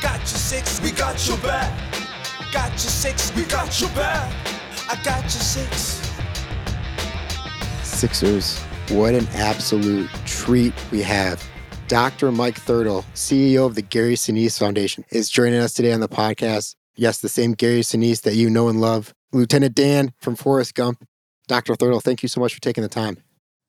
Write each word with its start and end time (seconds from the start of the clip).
Got 0.00 0.20
your 0.20 0.26
six, 0.26 0.80
we 0.80 0.92
got 0.92 1.26
your 1.26 1.38
back. 1.38 1.76
Got 2.52 2.70
your 2.70 2.78
six, 2.78 3.34
we 3.34 3.42
got 3.44 3.80
your 3.80 3.90
back. 3.90 4.32
I 4.88 4.94
got 5.02 5.22
your 5.22 5.30
six. 5.30 6.00
Sixers, 7.82 8.60
what 8.90 9.14
an 9.14 9.26
absolute 9.34 10.08
treat 10.24 10.72
we 10.92 11.02
have. 11.02 11.44
Dr. 11.88 12.30
Mike 12.30 12.60
Thirtle, 12.60 13.04
CEO 13.14 13.66
of 13.66 13.74
the 13.74 13.82
Gary 13.82 14.14
Sinise 14.14 14.56
Foundation, 14.58 15.04
is 15.10 15.28
joining 15.28 15.58
us 15.58 15.72
today 15.72 15.92
on 15.92 16.00
the 16.00 16.08
podcast. 16.08 16.76
Yes, 16.94 17.20
the 17.20 17.28
same 17.28 17.52
Gary 17.54 17.80
Sinise 17.80 18.22
that 18.22 18.34
you 18.34 18.48
know 18.48 18.68
and 18.68 18.80
love. 18.80 19.12
Lieutenant 19.32 19.74
Dan 19.74 20.12
from 20.20 20.36
Forrest 20.36 20.74
Gump. 20.74 21.04
Dr. 21.48 21.74
Thirtle, 21.74 22.02
thank 22.02 22.22
you 22.22 22.28
so 22.28 22.40
much 22.40 22.54
for 22.54 22.60
taking 22.60 22.82
the 22.82 22.88
time. 22.88 23.16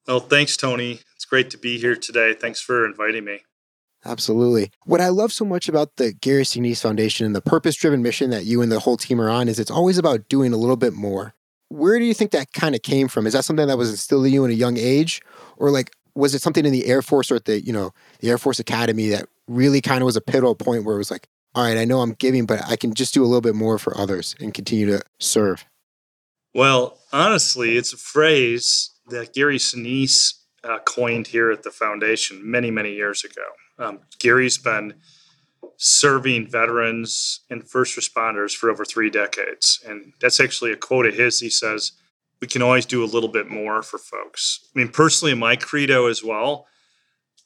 Well, 0.07 0.19
thanks, 0.19 0.57
Tony. 0.57 0.99
It's 1.15 1.25
great 1.25 1.49
to 1.51 1.57
be 1.57 1.79
here 1.79 1.95
today. 1.95 2.33
Thanks 2.33 2.61
for 2.61 2.85
inviting 2.85 3.25
me. 3.25 3.39
Absolutely. 4.05 4.71
What 4.85 5.01
I 5.01 5.09
love 5.09 5.33
so 5.33 5.43
much 5.43 5.67
about 5.67 5.97
the 5.97 6.13
Gary 6.13 6.43
Sinise 6.43 6.81
Foundation 6.81 7.25
and 7.25 7.35
the 7.35 7.41
purpose 7.41 7.75
driven 7.75 8.01
mission 8.01 8.29
that 8.29 8.45
you 8.45 8.61
and 8.61 8.71
the 8.71 8.79
whole 8.79 8.97
team 8.97 9.19
are 9.19 9.29
on 9.29 9.47
is 9.47 9.59
it's 9.59 9.71
always 9.71 9.97
about 9.97 10.29
doing 10.29 10.53
a 10.53 10.57
little 10.57 10.77
bit 10.77 10.93
more. 10.93 11.33
Where 11.67 11.99
do 11.99 12.05
you 12.05 12.13
think 12.13 12.31
that 12.31 12.53
kind 12.53 12.75
of 12.75 12.81
came 12.81 13.07
from? 13.07 13.27
Is 13.27 13.33
that 13.33 13.45
something 13.45 13.67
that 13.67 13.77
was 13.77 13.91
instilled 13.91 14.25
in 14.25 14.33
you 14.33 14.45
in 14.45 14.51
a 14.51 14.55
young 14.55 14.77
age? 14.77 15.21
Or 15.57 15.69
like 15.69 15.91
was 16.15 16.33
it 16.33 16.41
something 16.41 16.65
in 16.65 16.71
the 16.71 16.85
Air 16.85 17.01
Force 17.01 17.31
or 17.31 17.35
at 17.35 17.45
the, 17.45 17.61
you 17.61 17.73
know, 17.73 17.91
the 18.19 18.29
Air 18.29 18.37
Force 18.37 18.59
Academy 18.59 19.09
that 19.09 19.27
really 19.47 19.81
kind 19.81 20.01
of 20.01 20.05
was 20.05 20.15
a 20.15 20.21
pivotal 20.21 20.55
point 20.55 20.85
where 20.85 20.95
it 20.95 20.99
was 20.99 21.11
like, 21.11 21.27
all 21.55 21.63
right, 21.63 21.77
I 21.77 21.85
know 21.85 22.01
I'm 22.01 22.13
giving, 22.13 22.45
but 22.45 22.63
I 22.65 22.75
can 22.75 22.93
just 22.93 23.13
do 23.13 23.23
a 23.23 23.27
little 23.27 23.41
bit 23.41 23.55
more 23.55 23.77
for 23.77 23.97
others 23.97 24.35
and 24.39 24.53
continue 24.53 24.85
to 24.87 25.01
serve? 25.19 25.65
Well, 26.53 26.99
honestly, 27.11 27.77
it's 27.77 27.93
a 27.93 27.97
phrase 27.97 28.91
that 29.07 29.33
Gary 29.33 29.57
Sinise 29.57 30.33
uh, 30.63 30.79
coined 30.79 31.27
here 31.27 31.51
at 31.51 31.63
the 31.63 31.71
foundation 31.71 32.39
many, 32.43 32.71
many 32.71 32.93
years 32.93 33.23
ago. 33.23 33.43
Um, 33.79 34.01
Gary's 34.19 34.57
been 34.57 34.95
serving 35.77 36.45
veterans 36.47 37.39
and 37.49 37.67
first 37.67 37.97
responders 37.97 38.55
for 38.55 38.69
over 38.69 38.83
three 38.83 39.09
decades. 39.09 39.79
And 39.87 40.13
that's 40.19 40.41
actually 40.41 40.73
a 40.73 40.77
quote 40.77 41.05
of 41.05 41.15
his. 41.15 41.39
He 41.39 41.49
says, 41.49 41.93
We 42.41 42.47
can 42.47 42.61
always 42.61 42.85
do 42.85 43.03
a 43.03 43.07
little 43.07 43.29
bit 43.29 43.49
more 43.49 43.81
for 43.81 43.97
folks. 43.97 44.67
I 44.75 44.79
mean, 44.79 44.89
personally, 44.89 45.33
my 45.33 45.55
credo 45.55 46.07
as 46.07 46.21
well, 46.21 46.67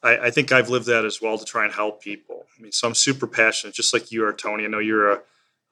I, 0.02 0.18
I 0.18 0.32
think 0.32 0.52
I've 0.52 0.70
lived 0.70 0.88
that 0.88 1.06
as 1.06 1.22
well 1.22 1.38
to 1.38 1.46
try 1.46 1.64
and 1.64 1.74
help 1.74 2.02
people. 2.02 2.46
I 2.58 2.62
mean, 2.62 2.72
so 2.72 2.88
I'm 2.88 2.96
super 2.96 3.28
passionate, 3.28 3.76
just 3.76 3.94
like 3.94 4.12
you 4.12 4.26
are, 4.26 4.34
Tony. 4.34 4.66
I 4.66 4.68
know 4.68 4.80
you're 4.80 5.12
a, 5.12 5.22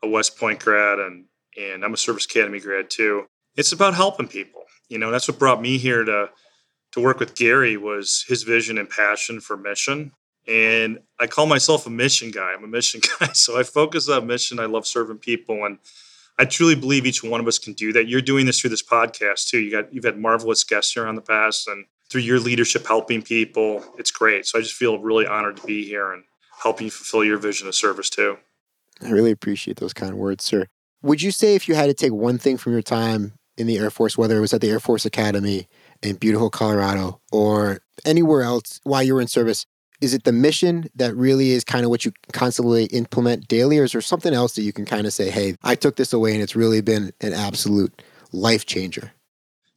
a 0.03 0.07
West 0.07 0.37
Point 0.37 0.59
grad 0.59 0.99
and, 0.99 1.25
and 1.59 1.83
I'm 1.83 1.95
a 1.95 1.97
Service 1.97 2.25
Academy 2.25 2.59
grad 2.59 2.91
too. 2.91 3.25
It's 3.57 3.71
about 3.71 3.95
helping 3.95 4.27
people. 4.27 4.63
You 4.87 4.99
know, 4.99 5.09
that's 5.09 5.27
what 5.27 5.39
brought 5.39 5.61
me 5.61 5.77
here 5.77 6.03
to 6.03 6.29
to 6.91 6.99
work 6.99 7.19
with 7.19 7.35
Gary 7.35 7.77
was 7.77 8.25
his 8.27 8.43
vision 8.43 8.77
and 8.77 8.89
passion 8.89 9.39
for 9.39 9.55
mission 9.55 10.11
and 10.47 10.99
I 11.19 11.27
call 11.27 11.45
myself 11.45 11.85
a 11.85 11.89
mission 11.89 12.31
guy. 12.31 12.53
I'm 12.53 12.63
a 12.63 12.67
mission 12.67 13.01
guy. 13.19 13.27
So 13.33 13.59
I 13.59 13.63
focus 13.63 14.09
on 14.09 14.27
mission. 14.27 14.59
I 14.59 14.65
love 14.65 14.87
serving 14.87 15.17
people. 15.17 15.65
And 15.65 15.77
I 16.39 16.45
truly 16.45 16.75
believe 16.75 17.05
each 17.05 17.23
one 17.23 17.39
of 17.39 17.47
us 17.47 17.59
can 17.59 17.73
do 17.73 17.93
that. 17.93 18.07
You're 18.07 18.21
doing 18.21 18.45
this 18.45 18.59
through 18.59 18.71
this 18.71 18.83
podcast 18.83 19.49
too. 19.49 19.59
You 19.59 19.71
got 19.71 19.93
you've 19.93 20.05
had 20.05 20.17
marvelous 20.17 20.63
guests 20.63 20.93
here 20.93 21.07
on 21.07 21.15
the 21.15 21.21
past 21.21 21.67
and 21.67 21.85
through 22.09 22.21
your 22.21 22.39
leadership 22.39 22.87
helping 22.87 23.21
people. 23.21 23.83
It's 23.97 24.11
great. 24.11 24.45
So 24.45 24.57
I 24.57 24.61
just 24.61 24.73
feel 24.73 24.99
really 24.99 25.25
honored 25.25 25.57
to 25.57 25.65
be 25.65 25.85
here 25.85 26.11
and 26.11 26.23
helping 26.61 26.85
you 26.85 26.91
fulfill 26.91 27.23
your 27.23 27.37
vision 27.37 27.67
of 27.67 27.75
service 27.75 28.09
too. 28.09 28.37
I 29.01 29.09
really 29.09 29.31
appreciate 29.31 29.77
those 29.77 29.93
kind 29.93 30.17
words, 30.17 30.43
sir. 30.43 30.67
Would 31.03 31.21
you 31.21 31.31
say 31.31 31.55
if 31.55 31.67
you 31.67 31.75
had 31.75 31.87
to 31.87 31.93
take 31.93 32.11
one 32.11 32.37
thing 32.37 32.57
from 32.57 32.73
your 32.73 32.83
time 32.83 33.33
in 33.57 33.67
the 33.67 33.77
Air 33.77 33.89
Force, 33.89 34.17
whether 34.17 34.37
it 34.37 34.41
was 34.41 34.53
at 34.53 34.61
the 34.61 34.69
Air 34.69 34.79
Force 34.79 35.05
Academy 35.05 35.67
in 36.03 36.15
beautiful 36.17 36.49
Colorado 36.49 37.21
or 37.31 37.79
anywhere 38.05 38.43
else 38.43 38.79
while 38.83 39.01
you 39.01 39.15
were 39.15 39.21
in 39.21 39.27
service, 39.27 39.65
is 40.01 40.13
it 40.13 40.23
the 40.23 40.31
mission 40.31 40.89
that 40.95 41.15
really 41.15 41.51
is 41.51 41.63
kind 41.63 41.85
of 41.85 41.91
what 41.91 42.03
you 42.03 42.11
constantly 42.33 42.85
implement 42.85 43.47
daily, 43.47 43.79
or 43.79 43.83
is 43.83 43.93
there 43.93 44.01
something 44.01 44.33
else 44.33 44.55
that 44.55 44.63
you 44.63 44.73
can 44.73 44.85
kind 44.85 45.07
of 45.07 45.13
say, 45.13 45.29
hey, 45.29 45.55
I 45.63 45.75
took 45.75 45.95
this 45.95 46.11
away 46.11 46.33
and 46.33 46.41
it's 46.41 46.55
really 46.55 46.81
been 46.81 47.11
an 47.21 47.33
absolute 47.33 48.01
life 48.31 48.65
changer? 48.65 49.13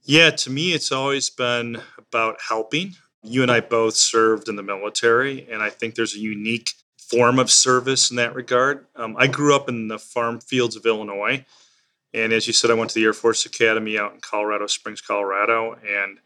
Yeah, 0.03 0.31
to 0.31 0.51
me, 0.51 0.73
it's 0.73 0.93
always 0.93 1.31
been 1.31 1.81
about 1.99 2.37
helping. 2.49 2.95
You 3.23 3.43
and 3.43 3.51
I 3.51 3.61
both 3.61 3.95
served 3.95 4.49
in 4.49 4.57
the 4.57 4.63
military, 4.63 5.49
and 5.51 5.63
I 5.63 5.71
think 5.71 5.95
there's 5.95 6.15
a 6.15 6.19
unique 6.19 6.71
form 6.99 7.39
of 7.39 7.51
service 7.51 8.11
in 8.11 8.17
that 8.17 8.35
regard. 8.35 8.87
Um, 8.97 9.17
I 9.19 9.27
grew 9.27 9.55
up 9.55 9.69
in 9.69 9.89
the 9.89 9.99
farm 9.99 10.41
fields 10.41 10.77
of 10.77 10.87
Illinois. 10.87 11.45
And 12.13 12.33
as 12.33 12.47
you 12.47 12.53
said, 12.53 12.71
I 12.71 12.75
went 12.75 12.91
to 12.91 12.95
the 12.95 13.05
Air 13.05 13.13
Force 13.13 13.45
Academy 13.45 13.99
out 13.99 14.15
in 14.15 14.21
Colorado 14.21 14.67
Springs, 14.67 15.01
Colorado. 15.01 15.75
And 15.75 16.19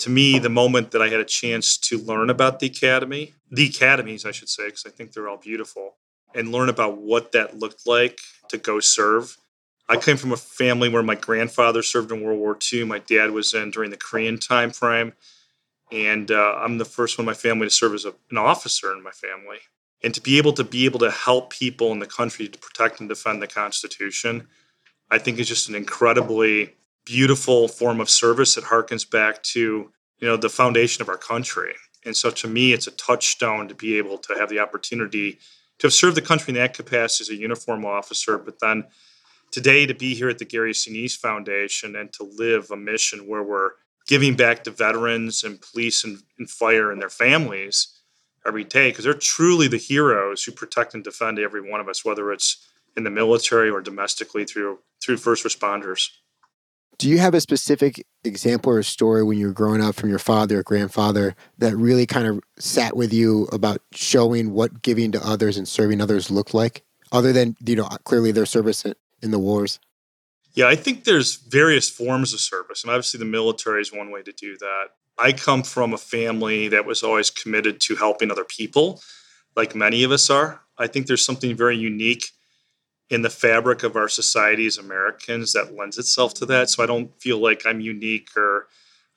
to 0.00 0.10
me, 0.10 0.38
the 0.38 0.48
moment 0.48 0.90
that 0.90 1.02
I 1.02 1.08
had 1.08 1.20
a 1.20 1.24
chance 1.24 1.76
to 1.78 1.98
learn 1.98 2.30
about 2.30 2.58
the 2.58 2.66
academy, 2.66 3.34
the 3.50 3.66
academies, 3.66 4.24
I 4.24 4.30
should 4.32 4.48
say, 4.48 4.66
because 4.66 4.84
I 4.86 4.90
think 4.90 5.12
they're 5.12 5.28
all 5.28 5.36
beautiful, 5.36 5.96
and 6.34 6.52
learn 6.52 6.68
about 6.68 6.98
what 6.98 7.32
that 7.32 7.58
looked 7.58 7.86
like 7.86 8.18
to 8.48 8.58
go 8.58 8.80
serve. 8.80 9.36
I 9.88 9.96
came 9.96 10.16
from 10.16 10.32
a 10.32 10.36
family 10.36 10.88
where 10.88 11.02
my 11.02 11.16
grandfather 11.16 11.82
served 11.82 12.12
in 12.12 12.22
World 12.22 12.38
War 12.38 12.56
II. 12.72 12.84
My 12.84 13.00
dad 13.00 13.32
was 13.32 13.52
in 13.52 13.72
during 13.72 13.90
the 13.90 13.96
Korean 13.96 14.38
time 14.38 14.70
frame. 14.70 15.14
And 15.90 16.30
uh, 16.30 16.54
I'm 16.58 16.78
the 16.78 16.84
first 16.84 17.18
one 17.18 17.24
in 17.24 17.26
my 17.26 17.34
family 17.34 17.66
to 17.66 17.70
serve 17.70 17.94
as 17.94 18.04
a, 18.04 18.14
an 18.30 18.38
officer 18.38 18.92
in 18.92 19.02
my 19.02 19.10
family. 19.10 19.58
And 20.04 20.14
to 20.14 20.20
be 20.20 20.38
able 20.38 20.52
to 20.54 20.64
be 20.64 20.84
able 20.84 21.00
to 21.00 21.10
help 21.10 21.50
people 21.50 21.90
in 21.90 21.98
the 21.98 22.06
country 22.06 22.48
to 22.48 22.58
protect 22.58 23.00
and 23.00 23.08
defend 23.08 23.42
the 23.42 23.48
Constitution, 23.48 24.46
I 25.10 25.18
think 25.18 25.38
is 25.40 25.48
just 25.48 25.68
an 25.68 25.74
incredibly 25.74 26.76
beautiful 27.04 27.68
form 27.68 28.00
of 28.00 28.10
service 28.10 28.54
that 28.54 28.64
harkens 28.64 29.08
back 29.08 29.42
to 29.42 29.90
you 30.18 30.28
know 30.28 30.36
the 30.36 30.48
foundation 30.48 31.02
of 31.02 31.08
our 31.08 31.16
country. 31.16 31.74
And 32.04 32.16
so 32.16 32.30
to 32.30 32.48
me 32.48 32.72
it's 32.72 32.86
a 32.86 32.92
touchstone 32.92 33.68
to 33.68 33.74
be 33.74 33.98
able 33.98 34.18
to 34.18 34.34
have 34.34 34.48
the 34.48 34.58
opportunity 34.58 35.38
to 35.80 35.86
have 35.86 35.94
served 35.94 36.16
the 36.16 36.22
country 36.22 36.52
in 36.52 36.56
that 36.56 36.74
capacity 36.74 37.24
as 37.24 37.36
a 37.36 37.40
uniform 37.40 37.84
officer 37.84 38.38
but 38.38 38.60
then 38.60 38.84
today 39.50 39.86
to 39.86 39.94
be 39.94 40.14
here 40.14 40.28
at 40.28 40.38
the 40.38 40.44
gary 40.44 40.72
sinise 40.72 41.16
foundation 41.16 41.96
and 41.96 42.12
to 42.12 42.22
live 42.36 42.70
a 42.70 42.76
mission 42.76 43.26
where 43.26 43.42
we're 43.42 43.70
giving 44.06 44.36
back 44.36 44.64
to 44.64 44.70
veterans 44.70 45.42
and 45.44 45.60
police 45.60 46.04
and, 46.04 46.22
and 46.38 46.48
fire 46.48 46.92
and 46.92 47.00
their 47.00 47.10
families 47.10 48.00
every 48.46 48.64
day 48.64 48.90
because 48.90 49.04
they're 49.04 49.14
truly 49.14 49.68
the 49.68 49.76
heroes 49.76 50.42
who 50.44 50.52
protect 50.52 50.94
and 50.94 51.04
defend 51.04 51.38
every 51.38 51.68
one 51.68 51.80
of 51.80 51.88
us 51.88 52.04
whether 52.04 52.30
it's 52.32 52.68
in 52.96 53.04
the 53.04 53.10
military 53.10 53.70
or 53.70 53.80
domestically 53.80 54.44
through 54.44 54.78
through 55.02 55.16
first 55.16 55.44
responders 55.44 56.10
do 57.00 57.08
you 57.08 57.16
have 57.16 57.32
a 57.32 57.40
specific 57.40 58.04
example 58.24 58.70
or 58.70 58.82
story 58.82 59.24
when 59.24 59.38
you 59.38 59.46
were 59.46 59.54
growing 59.54 59.80
up 59.80 59.94
from 59.94 60.10
your 60.10 60.18
father 60.18 60.58
or 60.58 60.62
grandfather 60.62 61.34
that 61.56 61.74
really 61.74 62.04
kind 62.04 62.26
of 62.26 62.40
sat 62.58 62.94
with 62.94 63.10
you 63.10 63.44
about 63.52 63.80
showing 63.94 64.52
what 64.52 64.82
giving 64.82 65.10
to 65.10 65.26
others 65.26 65.56
and 65.56 65.66
serving 65.66 66.02
others 66.02 66.30
looked 66.30 66.52
like, 66.52 66.84
other 67.10 67.32
than 67.32 67.56
you 67.64 67.74
know 67.74 67.88
clearly 68.04 68.32
their 68.32 68.44
service 68.44 68.84
in 69.22 69.30
the 69.30 69.38
wars? 69.38 69.80
Yeah, 70.52 70.68
I 70.68 70.76
think 70.76 71.04
there's 71.04 71.36
various 71.36 71.88
forms 71.88 72.34
of 72.34 72.40
service, 72.40 72.84
and 72.84 72.90
obviously 72.90 73.16
the 73.16 73.24
military 73.24 73.80
is 73.80 73.90
one 73.90 74.10
way 74.10 74.22
to 74.22 74.32
do 74.32 74.58
that. 74.58 74.88
I 75.18 75.32
come 75.32 75.62
from 75.62 75.94
a 75.94 75.98
family 75.98 76.68
that 76.68 76.84
was 76.84 77.02
always 77.02 77.30
committed 77.30 77.80
to 77.82 77.96
helping 77.96 78.30
other 78.30 78.44
people, 78.44 79.00
like 79.56 79.74
many 79.74 80.02
of 80.02 80.12
us 80.12 80.28
are. 80.28 80.60
I 80.76 80.86
think 80.86 81.06
there's 81.06 81.24
something 81.24 81.56
very 81.56 81.78
unique 81.78 82.26
in 83.10 83.22
the 83.22 83.30
fabric 83.30 83.82
of 83.82 83.96
our 83.96 84.08
society 84.08 84.66
as 84.66 84.78
Americans 84.78 85.52
that 85.52 85.74
lends 85.74 85.98
itself 85.98 86.32
to 86.34 86.46
that. 86.46 86.70
So 86.70 86.82
I 86.82 86.86
don't 86.86 87.10
feel 87.20 87.38
like 87.38 87.66
I'm 87.66 87.80
unique 87.80 88.28
or 88.36 88.68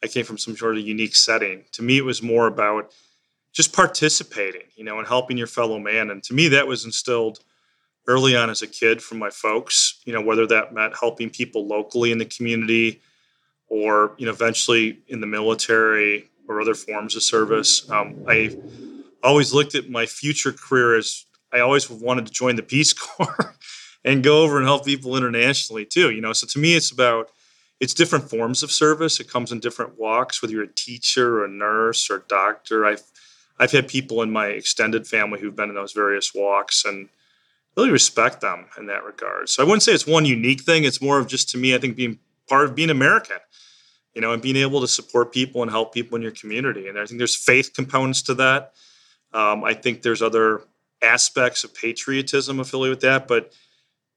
I 0.04 0.08
came 0.08 0.26
from 0.26 0.38
some 0.38 0.58
sort 0.58 0.78
of 0.78 0.86
unique 0.86 1.16
setting. 1.16 1.64
To 1.74 1.84
me, 1.84 2.00
it 2.00 2.06
was 2.06 2.22
more 2.22 2.48
about 2.48 2.92
just 3.54 3.72
participating, 3.72 4.64
you 4.76 4.84
know, 4.84 4.98
and 4.98 5.08
helping 5.08 5.38
your 5.38 5.48
fellow 5.48 5.78
man. 5.78 6.10
And 6.10 6.24
to 6.24 6.34
me, 6.34 6.48
that 6.50 6.68
was 6.68 6.86
instilled 6.86 7.40
early 8.08 8.36
on 8.36 8.50
as 8.50 8.64
a 8.64 8.68
kid 8.68 9.02
from 9.02 9.20
my 9.20 9.30
folks, 9.30 10.02
you 10.06 10.12
know, 10.12 10.22
whether 10.22 10.48
that 10.48 10.74
meant 10.74 10.96
helping 11.00 11.30
people 11.30 11.68
locally 11.68 12.12
in 12.12 12.18
the 12.18 12.26
community 12.26 13.00
or, 13.68 14.16
you 14.18 14.26
know, 14.26 14.32
eventually 14.32 15.00
in 15.08 15.22
the 15.22 15.28
military 15.28 16.30
or 16.48 16.60
other 16.60 16.74
forms 16.74 17.16
of 17.16 17.24
service. 17.24 17.90
Um, 17.90 18.26
I 18.28 18.58
always 19.24 19.54
looked 19.54 19.76
at 19.76 19.90
my 19.90 20.06
future 20.06 20.52
career 20.52 20.98
as 20.98 21.26
I 21.54 21.60
always 21.60 21.90
wanted 21.90 22.26
to 22.26 22.32
join 22.32 22.56
the 22.56 22.64
Peace 22.64 22.94
Corps 22.94 23.56
and 24.04 24.24
go 24.24 24.42
over 24.42 24.58
and 24.58 24.66
help 24.66 24.86
people 24.86 25.16
internationally 25.16 25.86
too. 25.86 26.12
You 26.12 26.22
know, 26.22 26.34
so 26.34 26.48
to 26.48 26.60
me, 26.60 26.76
it's 26.76 26.92
about 26.92 27.30
it's 27.80 27.94
different 27.94 28.30
forms 28.30 28.64
of 28.64 28.72
service. 28.72 29.20
It 29.20 29.30
comes 29.30 29.52
in 29.52 29.60
different 29.60 30.00
walks, 30.00 30.42
whether 30.42 30.54
you're 30.54 30.64
a 30.64 30.74
teacher 30.74 31.40
or 31.40 31.46
a 31.46 31.50
nurse 31.50 32.10
or 32.10 32.18
a 32.18 32.24
doctor. 32.28 32.86
I've 32.86 33.04
I've 33.60 33.72
had 33.72 33.88
people 33.88 34.22
in 34.22 34.32
my 34.32 34.48
extended 34.48 35.08
family 35.08 35.40
who've 35.40 35.56
been 35.56 35.70
in 35.70 35.76
those 35.76 35.94
various 35.94 36.34
walks 36.34 36.86
and 36.86 37.08
really 37.78 37.92
respect 37.92 38.42
them 38.42 38.66
in 38.78 38.88
that 38.88 39.04
regard. 39.04 39.50
So 39.50 39.62
I 39.64 39.66
wouldn't 39.66 39.84
say 39.84 39.94
it's 39.94 40.08
one 40.08 40.26
unique 40.26 40.62
thing. 40.62 40.84
It's 40.84 41.02
more 41.02 41.20
of 41.20 41.28
just 41.28 41.50
to 41.50 41.58
me, 41.58 41.76
I 41.76 41.78
think 41.78 41.96
being 41.96 42.20
part 42.48 42.66
of 42.66 42.76
being 42.76 42.90
American, 42.90 43.38
you 44.14 44.22
know, 44.22 44.32
and 44.32 44.42
being 44.42 44.56
able 44.56 44.82
to 44.82 44.88
support 44.88 45.32
people 45.32 45.62
and 45.62 45.72
help 45.72 45.94
people 45.94 46.16
in 46.16 46.22
your 46.22 46.32
community. 46.32 46.88
And 46.88 47.00
I 47.00 47.06
think 47.06 47.20
there's 47.20 47.36
faith 47.36 47.74
components 47.74 48.22
to 48.24 48.34
that. 48.36 48.74
Um, 49.34 49.64
I 49.64 49.74
think 49.74 50.02
there's 50.02 50.22
other 50.22 50.62
aspects 51.04 51.64
of 51.64 51.74
patriotism 51.74 52.60
affiliated 52.60 52.98
with 52.98 53.02
that, 53.02 53.28
but 53.28 53.54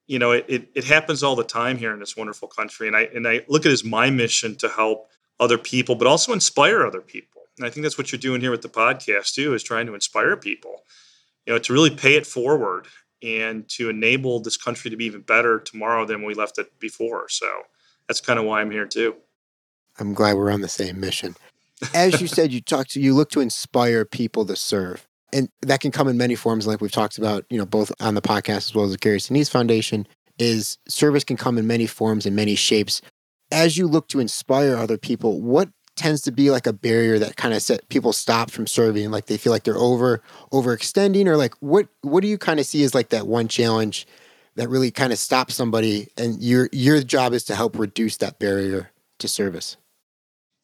you 0.06 0.18
know, 0.18 0.30
it, 0.30 0.44
it, 0.48 0.68
it 0.74 0.84
happens 0.84 1.22
all 1.22 1.34
the 1.34 1.44
time 1.44 1.76
here 1.76 1.92
in 1.92 1.98
this 1.98 2.16
wonderful 2.16 2.48
country. 2.48 2.86
And 2.86 2.96
I 2.96 3.02
and 3.14 3.26
I 3.26 3.44
look 3.48 3.66
at 3.66 3.70
it 3.70 3.72
as 3.72 3.84
my 3.84 4.10
mission 4.10 4.56
to 4.56 4.68
help 4.68 5.08
other 5.40 5.58
people, 5.58 5.96
but 5.96 6.06
also 6.06 6.32
inspire 6.32 6.86
other 6.86 7.00
people. 7.00 7.42
And 7.58 7.66
I 7.66 7.70
think 7.70 7.82
that's 7.82 7.98
what 7.98 8.12
you're 8.12 8.18
doing 8.18 8.40
here 8.40 8.50
with 8.50 8.62
the 8.62 8.68
podcast 8.68 9.34
too, 9.34 9.54
is 9.54 9.62
trying 9.62 9.86
to 9.86 9.94
inspire 9.94 10.36
people, 10.36 10.82
you 11.46 11.52
know, 11.52 11.58
to 11.58 11.72
really 11.72 11.90
pay 11.90 12.14
it 12.14 12.26
forward 12.26 12.86
and 13.22 13.68
to 13.70 13.88
enable 13.88 14.40
this 14.40 14.56
country 14.56 14.90
to 14.90 14.96
be 14.96 15.06
even 15.06 15.22
better 15.22 15.58
tomorrow 15.58 16.04
than 16.04 16.22
we 16.22 16.34
left 16.34 16.58
it 16.58 16.78
before. 16.78 17.28
So 17.28 17.62
that's 18.06 18.20
kind 18.20 18.38
of 18.38 18.44
why 18.44 18.60
I'm 18.60 18.70
here 18.70 18.86
too. 18.86 19.16
I'm 19.98 20.14
glad 20.14 20.36
we're 20.36 20.50
on 20.50 20.60
the 20.60 20.68
same 20.68 21.00
mission. 21.00 21.34
As 21.94 22.20
you 22.20 22.26
said, 22.26 22.52
you 22.52 22.60
talk 22.60 22.88
to 22.88 23.00
you 23.00 23.14
look 23.14 23.30
to 23.30 23.40
inspire 23.40 24.04
people 24.04 24.44
to 24.46 24.56
serve. 24.56 25.06
And 25.32 25.48
that 25.62 25.80
can 25.80 25.90
come 25.90 26.08
in 26.08 26.16
many 26.16 26.34
forms, 26.34 26.66
like 26.66 26.80
we've 26.80 26.92
talked 26.92 27.18
about, 27.18 27.44
you 27.50 27.58
know, 27.58 27.66
both 27.66 27.92
on 28.00 28.14
the 28.14 28.22
podcast 28.22 28.68
as 28.68 28.74
well 28.74 28.84
as 28.84 28.92
the 28.92 28.98
Gary 28.98 29.18
Sinise 29.18 29.50
Foundation, 29.50 30.06
is 30.38 30.78
service 30.88 31.24
can 31.24 31.36
come 31.36 31.58
in 31.58 31.66
many 31.66 31.86
forms 31.86 32.26
and 32.26 32.36
many 32.36 32.54
shapes. 32.54 33.02
As 33.50 33.76
you 33.76 33.86
look 33.86 34.08
to 34.08 34.20
inspire 34.20 34.76
other 34.76 34.98
people, 34.98 35.40
what 35.40 35.68
tends 35.96 36.20
to 36.22 36.30
be 36.30 36.50
like 36.50 36.66
a 36.66 36.72
barrier 36.72 37.18
that 37.18 37.36
kind 37.36 37.54
of 37.54 37.62
set 37.62 37.88
people 37.88 38.12
stop 38.12 38.50
from 38.50 38.66
serving 38.66 39.10
like 39.10 39.26
they 39.26 39.38
feel 39.38 39.52
like 39.52 39.64
they're 39.64 39.78
over 39.78 40.22
overextending 40.52 41.26
or 41.26 41.36
like 41.36 41.54
what 41.60 41.88
what 42.02 42.20
do 42.20 42.28
you 42.28 42.38
kind 42.38 42.60
of 42.60 42.66
see 42.66 42.84
as 42.84 42.94
like 42.94 43.08
that 43.08 43.26
one 43.26 43.48
challenge 43.48 44.06
that 44.56 44.68
really 44.68 44.90
kind 44.90 45.12
of 45.12 45.18
stops 45.18 45.54
somebody 45.54 46.08
and 46.16 46.42
your 46.42 46.68
your 46.70 47.02
job 47.02 47.32
is 47.32 47.44
to 47.44 47.54
help 47.54 47.78
reduce 47.78 48.18
that 48.18 48.38
barrier 48.38 48.90
to 49.18 49.26
service 49.26 49.78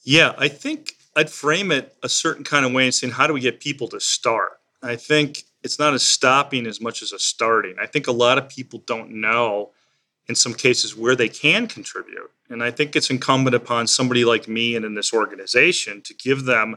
yeah 0.04 0.34
i 0.36 0.48
think 0.48 0.96
i'd 1.16 1.30
frame 1.30 1.70
it 1.70 1.96
a 2.02 2.08
certain 2.08 2.44
kind 2.44 2.64
of 2.64 2.72
way 2.72 2.84
and 2.84 2.94
saying 2.94 3.12
how 3.12 3.26
do 3.26 3.32
we 3.32 3.40
get 3.40 3.60
people 3.60 3.88
to 3.88 4.00
start 4.00 4.60
i 4.82 4.96
think 4.96 5.44
it's 5.62 5.78
not 5.78 5.94
a 5.94 5.98
stopping 5.98 6.66
as 6.66 6.80
much 6.80 7.02
as 7.02 7.12
a 7.12 7.18
starting 7.18 7.76
i 7.80 7.86
think 7.86 8.06
a 8.06 8.12
lot 8.12 8.38
of 8.38 8.48
people 8.48 8.82
don't 8.86 9.10
know 9.10 9.70
in 10.28 10.34
some 10.34 10.54
cases 10.54 10.96
where 10.96 11.16
they 11.16 11.28
can 11.28 11.66
contribute. 11.66 12.30
And 12.48 12.62
I 12.62 12.70
think 12.70 12.94
it's 12.94 13.10
incumbent 13.10 13.54
upon 13.54 13.86
somebody 13.86 14.24
like 14.24 14.46
me 14.46 14.76
and 14.76 14.84
in 14.84 14.94
this 14.94 15.12
organization 15.12 16.00
to 16.02 16.14
give 16.14 16.44
them 16.44 16.76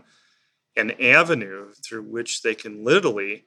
an 0.76 0.92
avenue 1.02 1.72
through 1.84 2.04
which 2.04 2.42
they 2.42 2.56
can 2.56 2.84
literally 2.84 3.46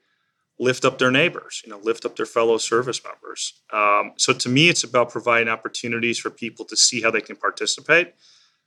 lift 0.59 0.85
up 0.85 0.99
their 0.99 1.11
neighbors, 1.11 1.63
you 1.65 1.71
know, 1.71 1.79
lift 1.79 2.05
up 2.05 2.17
their 2.17 2.27
fellow 2.27 2.59
service 2.59 3.01
members. 3.05 3.55
Um, 3.73 4.13
so 4.17 4.33
to 4.33 4.49
me, 4.49 4.69
it's 4.69 4.83
about 4.83 5.11
providing 5.11 5.49
opportunities 5.49 6.19
for 6.19 6.31
people 6.31 6.65
to 6.67 6.77
see 6.77 7.01
how 7.01 7.11
they 7.11 7.21
can 7.21 7.37
participate. 7.37 8.15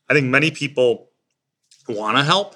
I 0.09 0.13
think 0.13 0.27
many 0.27 0.51
people 0.51 1.09
want 1.87 2.17
to 2.17 2.23
help, 2.23 2.55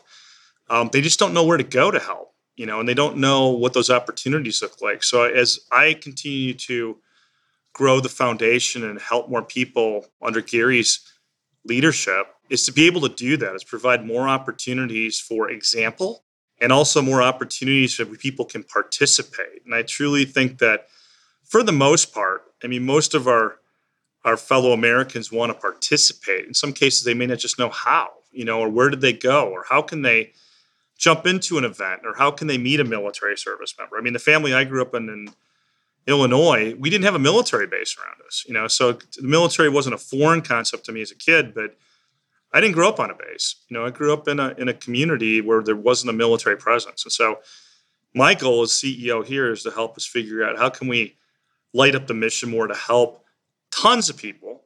um, 0.69 0.89
they 0.91 1.01
just 1.01 1.19
don't 1.19 1.33
know 1.33 1.45
where 1.45 1.57
to 1.57 1.63
go 1.63 1.91
to 1.91 1.99
help, 1.99 2.33
you 2.55 2.65
know, 2.65 2.79
and 2.79 2.89
they 2.89 2.93
don't 2.93 3.17
know 3.17 3.49
what 3.49 3.73
those 3.73 3.89
opportunities 3.89 4.61
look 4.61 4.81
like. 4.81 5.03
So 5.03 5.23
as 5.23 5.59
I 5.71 5.93
continue 5.93 6.53
to 6.53 6.97
grow 7.73 7.99
the 7.99 8.09
foundation 8.09 8.83
and 8.83 8.99
help 8.99 9.29
more 9.29 9.43
people 9.43 10.05
under 10.21 10.41
Gary's 10.41 10.99
leadership 11.65 12.27
is 12.49 12.65
to 12.65 12.71
be 12.71 12.85
able 12.85 13.01
to 13.01 13.09
do 13.09 13.37
that, 13.37 13.55
is 13.55 13.63
provide 13.63 14.05
more 14.05 14.27
opportunities 14.27 15.19
for 15.19 15.49
example 15.49 16.23
and 16.61 16.71
also 16.71 17.01
more 17.01 17.21
opportunities 17.21 17.95
so 17.95 18.05
people 18.05 18.45
can 18.45 18.63
participate. 18.63 19.65
And 19.65 19.75
I 19.75 19.81
truly 19.81 20.25
think 20.25 20.59
that 20.59 20.87
for 21.43 21.63
the 21.63 21.71
most 21.71 22.13
part, 22.13 22.43
I 22.63 22.67
mean, 22.67 22.85
most 22.85 23.13
of 23.13 23.27
our 23.27 23.59
our 24.23 24.37
fellow 24.37 24.71
Americans 24.71 25.31
want 25.31 25.53
to 25.53 25.59
participate. 25.59 26.47
In 26.47 26.53
some 26.55 26.73
cases, 26.73 27.03
they 27.03 27.13
may 27.13 27.27
not 27.27 27.37
just 27.37 27.59
know 27.59 27.69
how, 27.69 28.09
you 28.35 28.45
know, 28.45 28.59
or 28.59 28.69
where 28.69 28.89
did 28.89 29.01
they 29.01 29.13
go, 29.13 29.49
or 29.49 29.65
how 29.69 29.81
can 29.81 30.01
they 30.01 30.33
jump 30.97 31.25
into 31.25 31.57
an 31.57 31.65
event, 31.65 32.01
or 32.05 32.15
how 32.15 32.31
can 32.31 32.47
they 32.47 32.57
meet 32.57 32.79
a 32.79 32.83
military 32.83 33.37
service 33.37 33.75
member. 33.77 33.97
I 33.97 34.01
mean, 34.01 34.13
the 34.13 34.19
family 34.19 34.53
I 34.53 34.63
grew 34.63 34.81
up 34.81 34.93
in 34.95 35.09
in 35.09 35.29
Illinois, 36.07 36.75
we 36.75 36.89
didn't 36.89 37.05
have 37.05 37.15
a 37.15 37.19
military 37.19 37.67
base 37.67 37.97
around 37.97 38.21
us. 38.25 38.45
You 38.47 38.53
know, 38.53 38.67
so 38.67 38.93
the 38.93 39.23
military 39.23 39.69
wasn't 39.69 39.95
a 39.95 39.97
foreign 39.97 40.41
concept 40.41 40.85
to 40.85 40.91
me 40.91 41.01
as 41.01 41.11
a 41.11 41.15
kid, 41.15 41.53
but 41.53 41.75
I 42.53 42.61
didn't 42.61 42.75
grow 42.75 42.87
up 42.87 42.99
on 42.99 43.09
a 43.09 43.15
base. 43.15 43.55
You 43.69 43.77
know, 43.77 43.85
I 43.85 43.89
grew 43.89 44.13
up 44.13 44.27
in 44.27 44.39
a 44.39 44.53
in 44.57 44.69
a 44.69 44.73
community 44.73 45.41
where 45.41 45.61
there 45.63 45.75
wasn't 45.75 46.11
a 46.11 46.13
military 46.13 46.57
presence, 46.57 47.03
and 47.03 47.11
so 47.11 47.39
my 48.13 48.33
goal 48.33 48.61
as 48.61 48.69
CEO 48.69 49.25
here 49.25 49.51
is 49.51 49.63
to 49.63 49.71
help 49.71 49.97
us 49.97 50.05
figure 50.05 50.43
out 50.43 50.57
how 50.57 50.69
can 50.69 50.87
we 50.87 51.17
light 51.73 51.95
up 51.95 52.07
the 52.07 52.13
mission 52.13 52.49
more 52.49 52.67
to 52.67 52.73
help 52.73 53.25
tons 53.71 54.09
of 54.09 54.15
people 54.15 54.63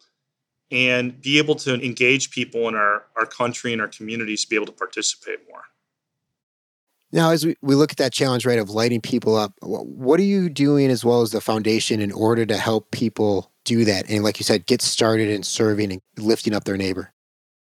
and 0.71 1.19
be 1.21 1.38
able 1.38 1.56
to 1.56 1.74
engage 1.83 2.31
people 2.31 2.68
in 2.68 2.75
our, 2.75 3.06
our 3.16 3.25
country 3.25 3.74
and 3.74 3.81
our 3.81 3.88
communities 3.88 4.44
to 4.44 4.50
be 4.50 4.56
able 4.56 4.68
to 4.68 4.71
participate 4.71 5.39
more. 5.50 5.63
Now, 7.12 7.31
as 7.31 7.45
we, 7.45 7.56
we 7.62 7.74
look 7.74 7.92
at 7.92 7.98
that 7.98 8.13
challenge, 8.13 8.45
right, 8.45 8.60
of 8.60 8.69
lighting 8.69 9.01
people 9.01 9.36
up, 9.36 9.54
what 9.62 10.19
are 10.19 10.24
you 10.24 10.48
doing 10.48 10.92
as 10.92 11.04
well 11.04 11.21
as 11.21 11.31
the 11.31 11.42
foundation 11.42 12.01
in 12.01 12.12
order 12.12 12.45
to 12.45 12.56
help 12.56 12.92
people 12.92 13.51
do 13.63 13.83
that? 13.86 14.07
And 14.10 14.24
like 14.24 14.39
you 14.39 14.44
said, 14.44 14.68
get 14.68 14.81
started 14.81 15.27
in 15.27 15.42
serving 15.42 15.92
and 15.92 16.01
lifting 16.18 16.54
up 16.54 16.66
their 16.66 16.77
neighbor? 16.77 17.12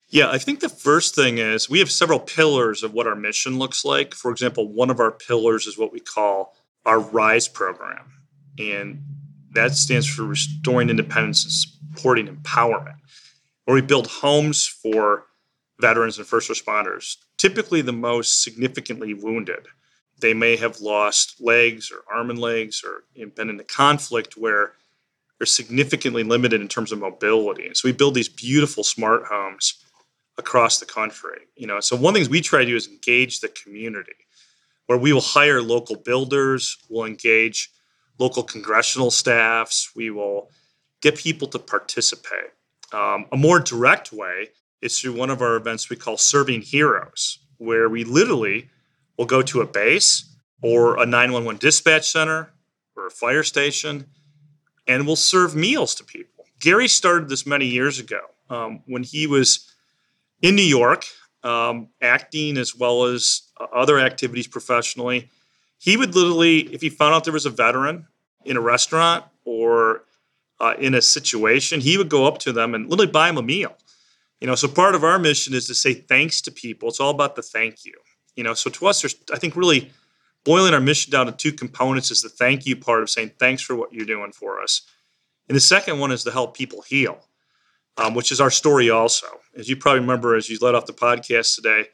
Yeah, 0.08 0.30
I 0.30 0.38
think 0.38 0.60
the 0.60 0.68
first 0.68 1.14
thing 1.14 1.38
is 1.38 1.70
we 1.70 1.78
have 1.78 1.90
several 1.90 2.18
pillars 2.18 2.82
of 2.82 2.92
what 2.92 3.06
our 3.06 3.14
mission 3.14 3.58
looks 3.58 3.84
like. 3.84 4.14
For 4.14 4.30
example, 4.30 4.68
one 4.72 4.90
of 4.90 5.00
our 5.00 5.12
pillars 5.12 5.66
is 5.66 5.78
what 5.78 5.92
we 5.92 6.00
call 6.00 6.56
our 6.84 6.98
RISE 6.98 7.48
program. 7.48 8.12
And 8.58 9.02
that 9.56 9.74
stands 9.74 10.06
for 10.06 10.22
Restoring 10.24 10.90
Independence 10.90 11.44
and 11.44 11.52
Supporting 11.52 12.28
Empowerment, 12.28 12.96
where 13.64 13.74
we 13.74 13.82
build 13.82 14.06
homes 14.06 14.66
for 14.66 15.24
veterans 15.80 16.18
and 16.18 16.26
first 16.26 16.50
responders 16.50 17.16
typically 17.38 17.82
the 17.82 17.92
most 17.92 18.42
significantly 18.42 19.14
wounded. 19.14 19.66
They 20.20 20.34
may 20.34 20.56
have 20.56 20.80
lost 20.80 21.40
legs 21.40 21.92
or 21.92 22.02
arm 22.12 22.30
and 22.30 22.38
legs 22.38 22.82
or 22.84 23.04
been 23.34 23.50
in 23.50 23.60
a 23.60 23.64
conflict 23.64 24.36
where 24.36 24.72
they're 25.38 25.46
significantly 25.46 26.22
limited 26.22 26.60
in 26.62 26.68
terms 26.68 26.92
of 26.92 26.98
mobility. 26.98 27.66
And 27.66 27.76
so 27.76 27.88
we 27.88 27.92
build 27.92 28.14
these 28.14 28.28
beautiful 28.28 28.82
smart 28.82 29.24
homes 29.26 29.84
across 30.38 30.78
the 30.78 30.86
country. 30.86 31.40
You 31.56 31.66
know, 31.66 31.80
so 31.80 31.96
one 31.96 32.10
of 32.10 32.14
the 32.14 32.20
things 32.20 32.30
we 32.30 32.40
try 32.40 32.60
to 32.60 32.66
do 32.66 32.76
is 32.76 32.88
engage 32.88 33.40
the 33.40 33.48
community, 33.48 34.12
where 34.86 34.98
we 34.98 35.12
will 35.12 35.20
hire 35.20 35.60
local 35.60 35.96
builders, 35.96 36.78
we'll 36.88 37.04
engage 37.04 37.70
local 38.18 38.42
congressional 38.42 39.10
staffs, 39.10 39.90
we 39.94 40.10
will 40.10 40.50
get 41.00 41.16
people 41.16 41.48
to 41.48 41.58
participate. 41.58 42.50
Um, 42.92 43.26
a 43.32 43.36
more 43.36 43.60
direct 43.60 44.12
way 44.12 44.48
is 44.80 44.98
through 44.98 45.14
one 45.14 45.30
of 45.30 45.42
our 45.42 45.56
events 45.56 45.90
we 45.90 45.96
call 45.96 46.16
Serving 46.16 46.62
Heroes, 46.62 47.38
where 47.58 47.88
we 47.88 48.04
literally 48.04 48.70
will 49.18 49.26
go 49.26 49.42
to 49.42 49.60
a 49.60 49.66
base 49.66 50.36
or 50.62 50.96
a 50.98 51.06
911 51.06 51.58
dispatch 51.58 52.10
center 52.10 52.52
or 52.96 53.06
a 53.06 53.10
fire 53.10 53.42
station 53.42 54.06
and 54.86 55.06
we'll 55.06 55.16
serve 55.16 55.54
meals 55.54 55.94
to 55.96 56.04
people. 56.04 56.44
Gary 56.60 56.88
started 56.88 57.28
this 57.28 57.46
many 57.46 57.66
years 57.66 57.98
ago 57.98 58.20
um, 58.48 58.82
when 58.86 59.02
he 59.02 59.26
was 59.26 59.70
in 60.42 60.54
New 60.54 60.62
York, 60.62 61.04
um, 61.42 61.88
acting 62.00 62.56
as 62.56 62.74
well 62.74 63.04
as 63.04 63.42
other 63.74 63.98
activities 63.98 64.46
professionally. 64.46 65.30
He 65.78 65.96
would 65.96 66.14
literally, 66.14 66.60
if 66.74 66.80
he 66.80 66.88
found 66.88 67.14
out 67.14 67.24
there 67.24 67.32
was 67.32 67.46
a 67.46 67.50
veteran 67.50 68.06
in 68.44 68.56
a 68.56 68.60
restaurant 68.60 69.24
or 69.44 70.04
uh, 70.60 70.74
in 70.78 70.94
a 70.94 71.02
situation, 71.02 71.80
he 71.80 71.98
would 71.98 72.08
go 72.08 72.26
up 72.26 72.38
to 72.38 72.52
them 72.52 72.74
and 72.74 72.88
literally 72.88 73.10
buy 73.10 73.28
them 73.28 73.38
a 73.38 73.42
meal. 73.42 73.76
You 74.40 74.46
know, 74.46 74.54
so 74.54 74.68
part 74.68 74.94
of 74.94 75.04
our 75.04 75.18
mission 75.18 75.54
is 75.54 75.66
to 75.66 75.74
say 75.74 75.94
thanks 75.94 76.40
to 76.42 76.50
people. 76.50 76.88
It's 76.88 77.00
all 77.00 77.10
about 77.10 77.36
the 77.36 77.42
thank 77.42 77.84
you. 77.84 77.94
You 78.34 78.44
know, 78.44 78.54
so 78.54 78.68
to 78.70 78.86
us, 78.86 79.00
there's 79.00 79.16
I 79.32 79.38
think 79.38 79.56
really 79.56 79.90
boiling 80.44 80.74
our 80.74 80.80
mission 80.80 81.10
down 81.10 81.26
to 81.26 81.32
two 81.32 81.52
components 81.52 82.10
is 82.10 82.22
the 82.22 82.28
thank 82.28 82.66
you 82.66 82.76
part 82.76 83.02
of 83.02 83.10
saying 83.10 83.32
thanks 83.38 83.62
for 83.62 83.74
what 83.74 83.92
you're 83.92 84.06
doing 84.06 84.32
for 84.32 84.60
us. 84.62 84.82
And 85.48 85.56
the 85.56 85.60
second 85.60 85.98
one 85.98 86.12
is 86.12 86.24
to 86.24 86.30
help 86.30 86.56
people 86.56 86.82
heal, 86.82 87.18
um, 87.96 88.14
which 88.14 88.30
is 88.30 88.40
our 88.40 88.50
story 88.50 88.90
also. 88.90 89.26
As 89.56 89.68
you 89.68 89.76
probably 89.76 90.00
remember, 90.00 90.36
as 90.36 90.48
you 90.48 90.58
led 90.60 90.74
off 90.74 90.86
the 90.86 90.92
podcast 90.92 91.56
today, 91.56 91.88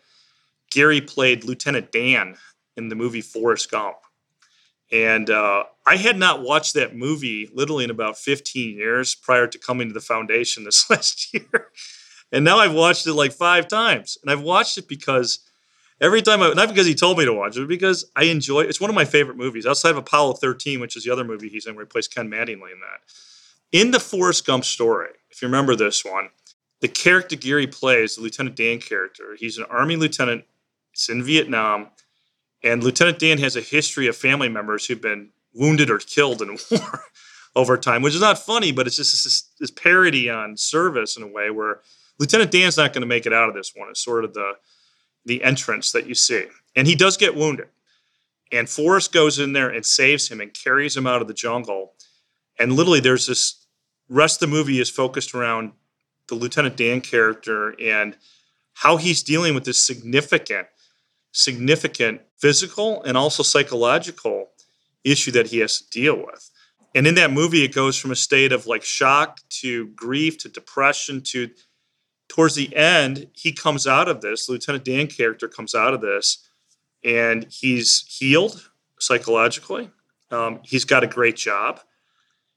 Gary 0.70 1.00
played 1.00 1.44
Lieutenant 1.44 1.92
Dan 1.92 2.36
in 2.76 2.88
the 2.88 2.94
movie 2.94 3.20
Forrest 3.20 3.70
Gump. 3.70 3.96
And 4.90 5.30
uh, 5.30 5.64
I 5.86 5.96
had 5.96 6.18
not 6.18 6.42
watched 6.42 6.74
that 6.74 6.94
movie 6.94 7.48
literally 7.52 7.84
in 7.84 7.90
about 7.90 8.18
15 8.18 8.76
years 8.76 9.14
prior 9.14 9.46
to 9.46 9.58
coming 9.58 9.88
to 9.88 9.94
the 9.94 10.00
foundation 10.00 10.64
this 10.64 10.88
last 10.90 11.32
year. 11.32 11.68
And 12.30 12.44
now 12.44 12.58
I've 12.58 12.74
watched 12.74 13.06
it 13.06 13.14
like 13.14 13.32
five 13.32 13.68
times. 13.68 14.18
And 14.22 14.30
I've 14.30 14.42
watched 14.42 14.78
it 14.78 14.88
because 14.88 15.40
every 16.00 16.20
time 16.20 16.42
I, 16.42 16.52
not 16.52 16.68
because 16.68 16.86
he 16.86 16.94
told 16.94 17.18
me 17.18 17.24
to 17.24 17.32
watch 17.32 17.56
it, 17.56 17.60
but 17.60 17.68
because 17.68 18.10
I 18.16 18.24
enjoy. 18.24 18.62
It's 18.62 18.80
one 18.80 18.90
of 18.90 18.96
my 18.96 19.04
favorite 19.04 19.36
movies 19.36 19.66
outside 19.66 19.90
of 19.90 19.96
Apollo 19.96 20.34
13, 20.34 20.80
which 20.80 20.96
is 20.96 21.04
the 21.04 21.12
other 21.12 21.24
movie 21.24 21.48
he's 21.48 21.66
in 21.66 21.74
where 21.74 21.84
he 21.84 21.88
plays 21.88 22.08
Ken 22.08 22.30
Mattingly 22.30 22.72
in 22.72 22.80
that. 22.80 23.00
In 23.70 23.90
the 23.90 24.00
Forrest 24.00 24.46
Gump 24.46 24.64
story, 24.64 25.10
if 25.30 25.40
you 25.40 25.48
remember 25.48 25.74
this 25.74 26.04
one, 26.04 26.28
the 26.80 26.88
character 26.88 27.36
Gary 27.36 27.66
plays, 27.66 28.16
the 28.16 28.22
Lieutenant 28.22 28.56
Dan 28.56 28.78
character, 28.78 29.36
he's 29.38 29.56
an 29.56 29.64
Army 29.70 29.96
lieutenant. 29.96 30.44
It's 30.92 31.08
in 31.08 31.22
Vietnam. 31.22 31.88
And 32.64 32.82
Lieutenant 32.82 33.18
Dan 33.18 33.38
has 33.38 33.56
a 33.56 33.60
history 33.60 34.06
of 34.06 34.16
family 34.16 34.48
members 34.48 34.86
who've 34.86 35.00
been 35.00 35.30
wounded 35.54 35.90
or 35.90 35.98
killed 35.98 36.42
in 36.42 36.58
war 36.70 37.04
over 37.54 37.76
time, 37.76 38.02
which 38.02 38.14
is 38.14 38.20
not 38.20 38.38
funny, 38.38 38.72
but 38.72 38.86
it's 38.86 38.96
just 38.96 39.24
this, 39.24 39.42
this 39.60 39.70
parody 39.70 40.30
on 40.30 40.56
service 40.56 41.16
in 41.16 41.22
a 41.22 41.26
way 41.26 41.50
where 41.50 41.80
Lieutenant 42.18 42.50
Dan's 42.50 42.76
not 42.76 42.92
going 42.92 43.02
to 43.02 43.06
make 43.06 43.26
it 43.26 43.32
out 43.32 43.48
of 43.48 43.54
this 43.54 43.72
one. 43.74 43.88
It's 43.88 44.02
sort 44.02 44.24
of 44.24 44.34
the 44.34 44.52
the 45.24 45.44
entrance 45.44 45.92
that 45.92 46.06
you 46.06 46.16
see, 46.16 46.46
and 46.74 46.86
he 46.86 46.96
does 46.96 47.16
get 47.16 47.36
wounded. 47.36 47.68
And 48.50 48.68
Forrest 48.68 49.12
goes 49.12 49.38
in 49.38 49.52
there 49.52 49.70
and 49.70 49.86
saves 49.86 50.28
him 50.28 50.40
and 50.40 50.52
carries 50.52 50.96
him 50.96 51.06
out 51.06 51.22
of 51.22 51.28
the 51.28 51.34
jungle. 51.34 51.94
And 52.58 52.74
literally, 52.74 53.00
there's 53.00 53.26
this 53.26 53.66
rest 54.08 54.42
of 54.42 54.50
the 54.50 54.56
movie 54.56 54.80
is 54.80 54.90
focused 54.90 55.34
around 55.34 55.72
the 56.28 56.34
Lieutenant 56.34 56.76
Dan 56.76 57.00
character 57.00 57.74
and 57.80 58.16
how 58.74 58.96
he's 58.96 59.22
dealing 59.22 59.54
with 59.54 59.64
this 59.64 59.82
significant, 59.82 60.66
significant 61.32 62.20
physical 62.38 63.02
and 63.02 63.16
also 63.16 63.42
psychological 63.42 64.50
issue 65.04 65.32
that 65.32 65.48
he 65.48 65.58
has 65.58 65.80
to 65.80 65.90
deal 65.90 66.16
with. 66.16 66.50
And 66.94 67.06
in 67.06 67.14
that 67.16 67.32
movie, 67.32 67.64
it 67.64 67.74
goes 67.74 67.98
from 67.98 68.10
a 68.10 68.16
state 68.16 68.52
of 68.52 68.66
like 68.66 68.84
shock 68.84 69.40
to 69.60 69.88
grief 69.88 70.38
to 70.38 70.48
depression 70.48 71.22
to 71.22 71.50
towards 72.32 72.54
the 72.54 72.74
end, 72.74 73.28
he 73.34 73.52
comes 73.52 73.86
out 73.86 74.08
of 74.08 74.22
this, 74.22 74.48
Lieutenant 74.48 74.84
Dan 74.84 75.06
character 75.06 75.48
comes 75.48 75.74
out 75.74 75.92
of 75.92 76.00
this, 76.00 76.48
and 77.04 77.46
he's 77.50 78.06
healed 78.08 78.70
psychologically. 78.98 79.90
Um, 80.30 80.60
he's 80.64 80.86
got 80.86 81.04
a 81.04 81.06
great 81.06 81.36
job. 81.36 81.80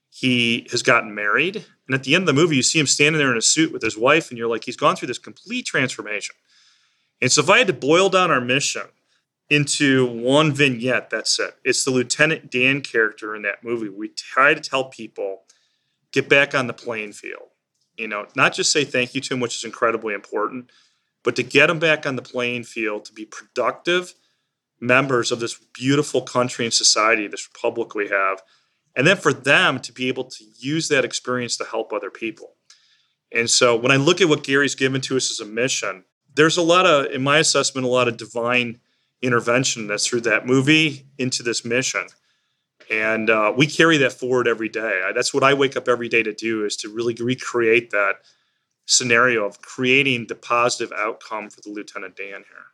He 0.08 0.66
has 0.70 0.82
gotten 0.82 1.14
married. 1.14 1.56
And 1.86 1.94
at 1.94 2.04
the 2.04 2.14
end 2.14 2.22
of 2.22 2.26
the 2.26 2.40
movie, 2.40 2.56
you 2.56 2.62
see 2.62 2.78
him 2.78 2.86
standing 2.86 3.18
there 3.18 3.30
in 3.30 3.36
a 3.36 3.42
suit 3.42 3.70
with 3.70 3.82
his 3.82 3.98
wife, 3.98 4.30
and 4.30 4.38
you're 4.38 4.48
like, 4.48 4.64
he's 4.64 4.76
gone 4.76 4.96
through 4.96 5.08
this 5.08 5.18
complete 5.18 5.66
transformation. 5.66 6.34
And 7.20 7.32
so, 7.32 7.42
if 7.42 7.50
I 7.50 7.58
had 7.58 7.66
to 7.68 7.72
boil 7.72 8.08
down 8.08 8.30
our 8.30 8.40
mission 8.40 8.82
into 9.48 10.06
one 10.06 10.52
vignette, 10.52 11.10
that's 11.10 11.38
it. 11.38 11.54
It's 11.64 11.84
the 11.84 11.90
Lieutenant 11.90 12.50
Dan 12.50 12.80
character 12.80 13.34
in 13.34 13.42
that 13.42 13.64
movie. 13.64 13.88
We 13.88 14.08
try 14.08 14.54
to 14.54 14.60
tell 14.60 14.84
people 14.84 15.42
get 16.12 16.28
back 16.28 16.54
on 16.54 16.66
the 16.66 16.72
playing 16.72 17.12
field. 17.12 17.48
You 17.96 18.08
know, 18.08 18.26
not 18.34 18.54
just 18.54 18.72
say 18.72 18.84
thank 18.84 19.14
you 19.14 19.20
to 19.22 19.34
him, 19.34 19.40
which 19.40 19.56
is 19.56 19.64
incredibly 19.64 20.14
important, 20.14 20.70
but 21.22 21.36
to 21.36 21.42
get 21.42 21.68
them 21.68 21.78
back 21.78 22.06
on 22.06 22.16
the 22.16 22.22
playing 22.22 22.64
field 22.64 23.04
to 23.06 23.12
be 23.12 23.24
productive 23.24 24.14
members 24.80 25.32
of 25.32 25.40
this 25.40 25.58
beautiful 25.74 26.20
country 26.20 26.66
and 26.66 26.74
society, 26.74 27.26
this 27.26 27.48
republic 27.48 27.94
we 27.94 28.08
have, 28.08 28.42
and 28.94 29.06
then 29.06 29.16
for 29.16 29.32
them 29.32 29.80
to 29.80 29.92
be 29.92 30.08
able 30.08 30.24
to 30.24 30.44
use 30.58 30.88
that 30.88 31.04
experience 31.04 31.56
to 31.56 31.64
help 31.64 31.92
other 31.92 32.10
people. 32.10 32.54
And 33.32 33.48
so 33.48 33.76
when 33.76 33.92
I 33.92 33.96
look 33.96 34.20
at 34.20 34.28
what 34.28 34.44
Gary's 34.44 34.74
given 34.74 35.00
to 35.02 35.16
us 35.16 35.30
as 35.30 35.40
a 35.40 35.50
mission, 35.50 36.04
there's 36.36 36.56
a 36.56 36.62
lot 36.62 36.86
of, 36.86 37.06
in 37.06 37.22
my 37.22 37.38
assessment, 37.38 37.86
a 37.86 37.90
lot 37.90 38.08
of 38.08 38.16
divine 38.16 38.78
intervention 39.22 39.86
that's 39.86 40.06
through 40.06 40.20
that 40.22 40.46
movie 40.46 41.06
into 41.18 41.42
this 41.42 41.64
mission. 41.64 42.06
And 42.90 43.30
uh, 43.30 43.52
we 43.56 43.66
carry 43.66 43.96
that 43.98 44.12
forward 44.12 44.46
every 44.46 44.68
day. 44.68 45.00
That's 45.14 45.34
what 45.34 45.42
I 45.42 45.54
wake 45.54 45.76
up 45.76 45.88
every 45.88 46.08
day 46.08 46.22
to 46.22 46.32
do 46.32 46.64
is 46.64 46.76
to 46.78 46.88
really 46.88 47.14
recreate 47.14 47.90
that 47.90 48.16
scenario 48.86 49.44
of 49.44 49.60
creating 49.60 50.26
the 50.28 50.36
positive 50.36 50.92
outcome 50.96 51.50
for 51.50 51.60
the 51.62 51.70
Lieutenant 51.70 52.16
Dan 52.16 52.44
here 52.48 52.66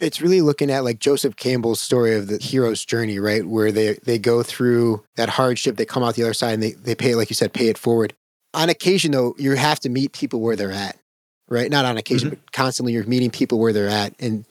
it's 0.00 0.20
really 0.20 0.40
looking 0.40 0.70
at 0.70 0.84
like 0.84 0.98
Joseph 0.98 1.36
Campbell's 1.36 1.80
story 1.80 2.14
of 2.14 2.28
the 2.28 2.38
hero's 2.38 2.84
journey, 2.84 3.18
right? 3.18 3.44
Where 3.44 3.72
they 3.72 3.94
they 4.04 4.18
go 4.18 4.42
through 4.42 5.04
that 5.16 5.30
hardship, 5.30 5.76
they 5.76 5.84
come 5.84 6.02
out 6.02 6.14
the 6.14 6.22
other 6.22 6.34
side 6.34 6.54
and 6.54 6.62
they, 6.62 6.72
they 6.72 6.94
pay, 6.94 7.14
like 7.14 7.30
you 7.30 7.34
said, 7.34 7.52
pay 7.52 7.68
it 7.68 7.78
forward. 7.78 8.14
On 8.54 8.68
occasion 8.68 9.12
though, 9.12 9.34
you 9.38 9.54
have 9.54 9.80
to 9.80 9.88
meet 9.88 10.12
people 10.12 10.40
where 10.40 10.56
they're 10.56 10.72
at, 10.72 10.98
right? 11.48 11.70
Not 11.70 11.84
on 11.84 11.96
occasion, 11.96 12.30
mm-hmm. 12.30 12.40
but 12.40 12.52
constantly 12.52 12.92
you're 12.92 13.04
meeting 13.04 13.30
people 13.30 13.58
where 13.58 13.72
they're 13.72 13.88
at 13.88 14.14
and 14.18 14.44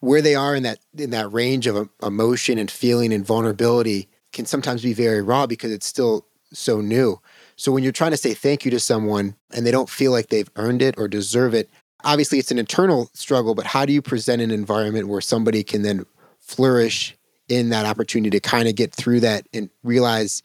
where 0.00 0.22
they 0.22 0.34
are 0.34 0.54
in 0.54 0.62
that 0.64 0.78
in 0.96 1.10
that 1.10 1.32
range 1.32 1.66
of 1.66 1.88
emotion 2.02 2.58
and 2.58 2.70
feeling 2.70 3.12
and 3.12 3.24
vulnerability 3.26 4.08
can 4.32 4.46
sometimes 4.46 4.82
be 4.82 4.92
very 4.92 5.22
raw 5.22 5.46
because 5.46 5.72
it's 5.72 5.86
still 5.86 6.26
so 6.52 6.80
new. 6.80 7.20
So 7.56 7.72
when 7.72 7.82
you're 7.82 7.92
trying 7.92 8.10
to 8.10 8.16
say 8.16 8.34
thank 8.34 8.64
you 8.64 8.70
to 8.72 8.80
someone 8.80 9.34
and 9.52 9.66
they 9.66 9.70
don't 9.70 9.88
feel 9.88 10.12
like 10.12 10.28
they've 10.28 10.50
earned 10.56 10.82
it 10.82 10.94
or 10.98 11.08
deserve 11.08 11.54
it, 11.54 11.70
obviously 12.04 12.38
it's 12.38 12.50
an 12.50 12.58
internal 12.58 13.10
struggle, 13.14 13.54
but 13.54 13.66
how 13.66 13.86
do 13.86 13.92
you 13.92 14.02
present 14.02 14.42
an 14.42 14.50
environment 14.50 15.08
where 15.08 15.20
somebody 15.20 15.64
can 15.64 15.82
then 15.82 16.04
flourish 16.38 17.16
in 17.48 17.70
that 17.70 17.86
opportunity 17.86 18.30
to 18.30 18.40
kind 18.40 18.68
of 18.68 18.74
get 18.74 18.94
through 18.94 19.20
that 19.20 19.46
and 19.54 19.70
realize 19.82 20.42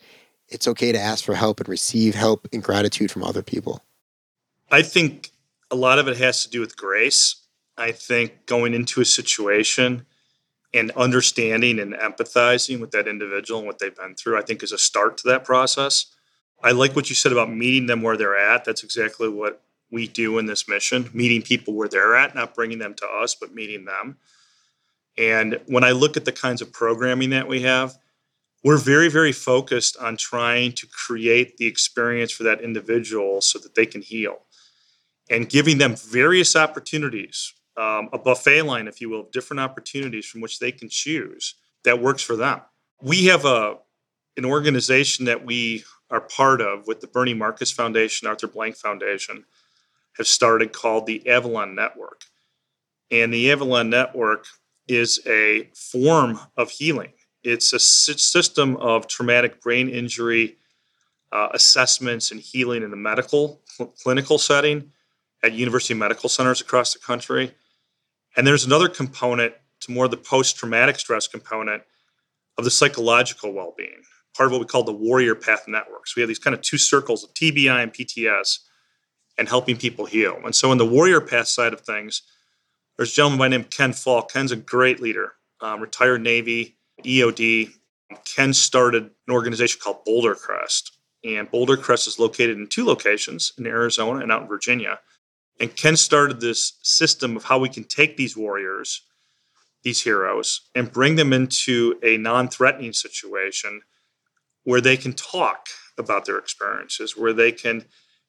it's 0.48 0.68
okay 0.68 0.92
to 0.92 1.00
ask 1.00 1.24
for 1.24 1.36
help 1.36 1.60
and 1.60 1.70
receive 1.70 2.16
help 2.16 2.48
and 2.54 2.64
gratitude 2.64 3.12
from 3.12 3.24
other 3.24 3.42
people? 3.42 3.84
I 4.72 4.82
think 4.82 5.31
a 5.72 5.76
lot 5.76 6.00
of 6.00 6.08
it 6.08 6.18
has 6.18 6.44
to 6.44 6.50
do 6.50 6.60
with 6.60 6.78
grace. 6.78 7.38
I 7.78 7.94
think 7.94 8.46
going 8.46 8.74
into 8.74 9.02
a 9.02 9.06
situation 9.06 10.06
and 10.74 10.92
understanding 10.92 11.80
and 11.80 11.94
empathizing 11.94 12.80
with 12.80 12.92
that 12.92 13.08
individual 13.08 13.62
and 13.62 13.68
what 13.68 13.80
they've 13.80 13.96
been 13.96 14.16
through, 14.16 14.38
I 14.38 14.42
think 14.42 14.62
is 14.62 14.72
a 14.72 14.78
start 14.78 15.18
to 15.20 15.30
that 15.30 15.46
process. 15.46 16.08
I 16.64 16.72
like 16.72 16.96
what 16.96 17.10
you 17.10 17.16
said 17.16 17.32
about 17.32 17.52
meeting 17.52 17.88
them 17.88 18.02
where 18.02 18.18
they're 18.18 18.38
at. 18.38 18.66
That's 18.66 18.84
exactly 18.84 19.30
what 19.30 19.62
we 19.90 20.08
do 20.08 20.38
in 20.38 20.46
this 20.46 20.68
mission, 20.68 21.10
meeting 21.14 21.42
people 21.42 21.74
where 21.74 21.88
they're 21.88 22.16
at, 22.16 22.36
not 22.36 22.54
bringing 22.54 22.80
them 22.80 22.94
to 22.96 23.08
us, 23.08 23.36
but 23.36 23.54
meeting 23.54 23.86
them. 23.86 24.18
And 25.18 25.60
when 25.66 25.84
I 25.84 25.92
look 25.92 26.16
at 26.16 26.26
the 26.26 26.32
kinds 26.32 26.62
of 26.62 26.72
programming 26.72 27.32
that 27.32 27.48
we 27.48 27.62
have, 27.62 27.98
we're 28.64 28.78
very, 28.78 29.10
very 29.10 29.32
focused 29.32 29.98
on 29.98 30.18
trying 30.18 30.74
to 30.74 30.88
create 30.88 31.58
the 31.58 31.66
experience 31.66 32.32
for 32.32 32.44
that 32.44 32.62
individual 32.62 33.42
so 33.42 33.58
that 33.60 33.76
they 33.76 33.86
can 33.86 34.02
heal 34.02 34.38
and 35.32 35.50
giving 35.50 35.78
them 35.78 35.96
various 35.96 36.56
opportunities, 36.56 37.54
um, 37.78 38.10
a 38.12 38.20
buffet 38.20 38.64
line, 38.64 38.88
if 38.88 39.00
you 39.00 39.10
will, 39.10 39.30
different 39.32 39.62
opportunities 39.62 40.26
from 40.26 40.42
which 40.42 40.60
they 40.60 40.72
can 40.72 40.90
choose 40.90 41.56
that 41.86 42.02
works 42.02 42.22
for 42.22 42.36
them. 42.36 42.62
We 43.02 43.26
have 43.26 43.46
a 43.46 43.78
an 44.38 44.46
organization 44.46 45.26
that 45.26 45.46
we 45.46 45.84
are 46.10 46.22
part 46.22 46.62
of 46.62 46.88
with 46.88 47.02
the 47.02 47.08
Bernie 47.08 47.34
Marcus 47.34 47.72
Foundation, 47.72 48.28
Arthur 48.28 48.48
Blank 48.48 48.78
Foundation, 48.78 49.44
have 50.18 50.28
started 50.28 50.72
called 50.72 51.06
the 51.06 51.28
Avalon 51.28 51.76
Network. 51.76 52.22
And 53.10 53.34
the 53.34 53.52
Avalon 53.52 53.90
Network 53.90 54.46
is 54.88 55.20
a 55.28 55.70
form 55.76 56.40
of 56.56 56.72
healing. 56.72 57.12
It's 57.44 57.74
a 57.74 57.80
system 57.80 58.78
of 58.78 59.08
traumatic 59.08 59.62
brain 59.62 59.90
injury 59.90 60.58
uh, 61.34 61.50
assessments 61.54 62.32
and 62.32 62.40
healing 62.40 62.84
in 62.84 62.92
the 62.92 62.98
medical 62.98 63.62
cl- 63.66 63.94
clinical 64.02 64.38
setting 64.38 64.92
at 65.44 65.54
university 65.54 65.94
medical 65.94 66.30
centers 66.30 66.62
across 66.62 66.94
the 66.94 67.00
country. 67.00 67.54
And 68.36 68.46
there's 68.46 68.66
another 68.66 68.88
component 68.88 69.54
to 69.82 69.92
more 69.92 70.08
the 70.08 70.18
post 70.18 70.56
traumatic 70.56 71.00
stress 71.00 71.28
component 71.28 71.84
of 72.58 72.64
the 72.64 72.72
psychological 72.72 73.54
well 73.54 73.74
being, 73.78 74.04
part 74.36 74.48
of 74.48 74.52
what 74.52 74.62
we 74.62 74.68
call 74.68 74.84
the 74.84 74.92
Warrior 74.94 75.36
Path 75.36 75.68
Networks. 75.68 76.16
We 76.16 76.22
have 76.22 76.28
these 76.28 76.40
kind 76.40 76.54
of 76.54 76.62
two 76.62 76.78
circles 76.78 77.24
of 77.24 77.34
TBI 77.34 77.84
and 77.84 77.94
PTS 77.94 78.60
and 79.38 79.50
helping 79.50 79.78
people 79.78 80.06
heal. 80.06 80.40
And 80.44 80.54
so, 80.54 80.72
in 80.72 80.78
the 80.78 80.86
warrior 80.86 81.22
path 81.22 81.48
side 81.48 81.74
of 81.74 81.82
things, 81.82 82.22
there's 82.98 83.12
a 83.12 83.16
gentleman 83.16 83.40
by 83.40 83.48
name 83.48 83.64
Ken 83.64 83.92
Falke. 83.92 84.32
Ken's 84.32 84.52
a 84.52 84.56
great 84.56 85.00
leader, 85.00 85.34
um, 85.62 85.82
retired 85.82 86.22
Navy, 86.22 86.76
EOD. 87.04 87.74
Ken 88.26 88.54
started 88.54 89.04
an 89.28 89.34
organization 89.34 89.80
called 89.82 90.04
Boulder 90.06 90.36
Crest. 90.36 90.98
And 91.24 91.50
Boulder 91.50 91.78
Crest 91.78 92.08
is 92.08 92.20
located 92.20 92.58
in 92.58 92.68
two 92.68 92.86
locations 92.86 93.54
in 93.58 93.66
Arizona 93.66 94.20
and 94.20 94.32
out 94.32 94.44
in 94.44 94.48
Virginia. 94.48 95.00
And 95.62 95.76
Ken 95.76 95.96
started 95.96 96.42
this 96.42 96.74
system 96.82 97.38
of 97.38 97.44
how 97.44 97.60
we 97.60 97.70
can 97.70 97.84
take 97.84 98.18
these 98.18 98.36
warriors, 98.36 99.04
these 99.84 100.02
heroes, 100.02 100.62
and 100.74 100.92
bring 100.92 101.18
them 101.18 101.32
into 101.32 102.00
a 102.02 102.18
non 102.18 102.48
threatening 102.48 102.94
situation 102.94 103.82
where 104.64 104.82
they 104.82 104.98
can 104.98 105.14
talk 105.14 105.68
about 106.00 106.26
their 106.26 106.40
experiences, 106.40 107.16
where 107.16 107.32
they 107.32 107.52
can 107.52 107.86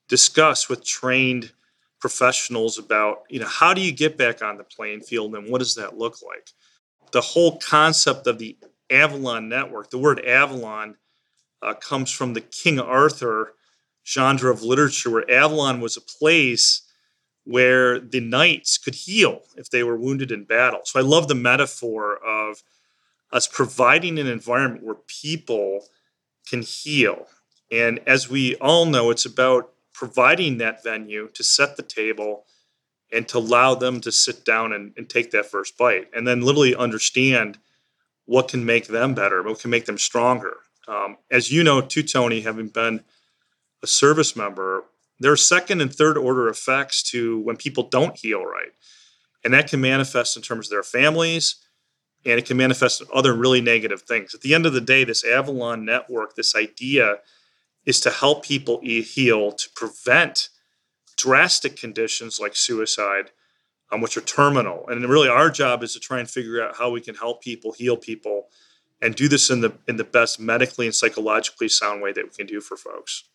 discuss 0.07 0.69
with 0.69 0.85
trained 0.85 1.51
professionals 1.99 2.77
about 2.77 3.23
you 3.29 3.39
know 3.39 3.47
how 3.47 3.73
do 3.73 3.81
you 3.81 3.91
get 3.91 4.15
back 4.15 4.43
on 4.43 4.57
the 4.57 4.63
playing 4.63 5.01
field 5.01 5.33
and 5.33 5.49
what 5.49 5.57
does 5.57 5.73
that 5.73 5.97
look 5.97 6.17
like? 6.21 6.51
The 7.13 7.21
whole 7.21 7.57
concept 7.57 8.27
of 8.27 8.37
the 8.37 8.57
avalon 8.91 9.49
network 9.49 9.89
the 9.89 9.97
word 9.97 10.23
avalon 10.23 10.97
uh, 11.63 11.73
comes 11.73 12.11
from 12.11 12.33
the 12.33 12.41
king 12.41 12.79
arthur 12.79 13.53
genre 14.05 14.51
of 14.51 14.61
literature 14.61 15.09
where 15.09 15.31
avalon 15.31 15.81
was 15.81 15.97
a 15.97 16.01
place 16.01 16.83
where 17.45 17.99
the 17.99 18.19
knights 18.19 18.77
could 18.77 18.95
heal 18.95 19.41
if 19.57 19.69
they 19.69 19.83
were 19.83 19.97
wounded 19.97 20.31
in 20.31 20.43
battle 20.43 20.81
so 20.83 20.99
i 20.99 21.03
love 21.03 21.27
the 21.27 21.35
metaphor 21.35 22.17
of 22.25 22.63
us 23.31 23.47
providing 23.47 24.19
an 24.19 24.27
environment 24.27 24.83
where 24.83 24.95
people 25.07 25.85
can 26.47 26.61
heal 26.61 27.27
and 27.71 27.99
as 28.05 28.29
we 28.29 28.55
all 28.55 28.85
know 28.85 29.09
it's 29.09 29.25
about 29.25 29.71
providing 29.93 30.57
that 30.57 30.83
venue 30.83 31.29
to 31.33 31.43
set 31.43 31.77
the 31.77 31.83
table 31.83 32.45
and 33.13 33.27
to 33.27 33.37
allow 33.37 33.75
them 33.75 34.01
to 34.01 34.11
sit 34.11 34.43
down 34.43 34.73
and, 34.73 34.91
and 34.97 35.09
take 35.09 35.31
that 35.31 35.45
first 35.45 35.77
bite 35.77 36.07
and 36.13 36.27
then 36.27 36.41
literally 36.41 36.75
understand 36.75 37.59
what 38.25 38.47
can 38.47 38.65
make 38.65 38.87
them 38.87 39.13
better, 39.13 39.43
what 39.43 39.59
can 39.59 39.69
make 39.69 39.85
them 39.85 39.97
stronger. 39.97 40.57
Um, 40.87 41.17
as 41.29 41.51
you 41.51 41.63
know, 41.63 41.81
too, 41.81 42.03
Tony, 42.03 42.41
having 42.41 42.67
been 42.67 43.03
a 43.81 43.87
service 43.87 44.35
member, 44.35 44.85
there 45.19 45.31
are 45.31 45.37
second 45.37 45.81
and 45.81 45.93
third 45.93 46.17
order 46.17 46.49
effects 46.49 47.03
to 47.11 47.39
when 47.39 47.57
people 47.57 47.89
don't 47.89 48.17
heal 48.17 48.43
right. 48.43 48.71
And 49.43 49.53
that 49.53 49.69
can 49.69 49.81
manifest 49.81 50.35
in 50.35 50.41
terms 50.41 50.67
of 50.67 50.71
their 50.71 50.83
families, 50.83 51.55
and 52.25 52.39
it 52.39 52.45
can 52.45 52.57
manifest 52.57 53.01
in 53.01 53.07
other 53.13 53.33
really 53.33 53.61
negative 53.61 54.03
things. 54.03 54.33
At 54.33 54.41
the 54.41 54.53
end 54.53 54.65
of 54.65 54.73
the 54.73 54.81
day, 54.81 55.03
this 55.03 55.25
Avalon 55.25 55.83
network, 55.83 56.35
this 56.35 56.55
idea 56.55 57.17
is 57.85 57.99
to 58.01 58.09
help 58.09 58.45
people 58.45 58.79
heal, 58.81 59.51
to 59.51 59.69
prevent 59.75 60.49
drastic 61.17 61.75
conditions 61.75 62.39
like 62.39 62.55
suicide, 62.55 63.31
um, 63.91 64.01
which 64.01 64.17
are 64.17 64.21
terminal. 64.21 64.87
And 64.87 65.07
really, 65.07 65.27
our 65.27 65.49
job 65.49 65.83
is 65.83 65.93
to 65.93 65.99
try 65.99 66.19
and 66.19 66.29
figure 66.29 66.63
out 66.63 66.77
how 66.77 66.89
we 66.89 67.01
can 67.01 67.15
help 67.15 67.41
people 67.41 67.73
heal 67.73 67.97
people, 67.97 68.47
and 69.01 69.13
do 69.13 69.27
this 69.27 69.49
in 69.49 69.59
the 69.59 69.73
in 69.87 69.97
the 69.97 70.05
best 70.05 70.39
medically 70.39 70.85
and 70.85 70.95
psychologically 70.95 71.67
sound 71.67 72.01
way 72.01 72.13
that 72.13 72.23
we 72.23 72.31
can 72.31 72.47
do 72.47 72.61
for 72.61 72.77
folks. 72.77 73.25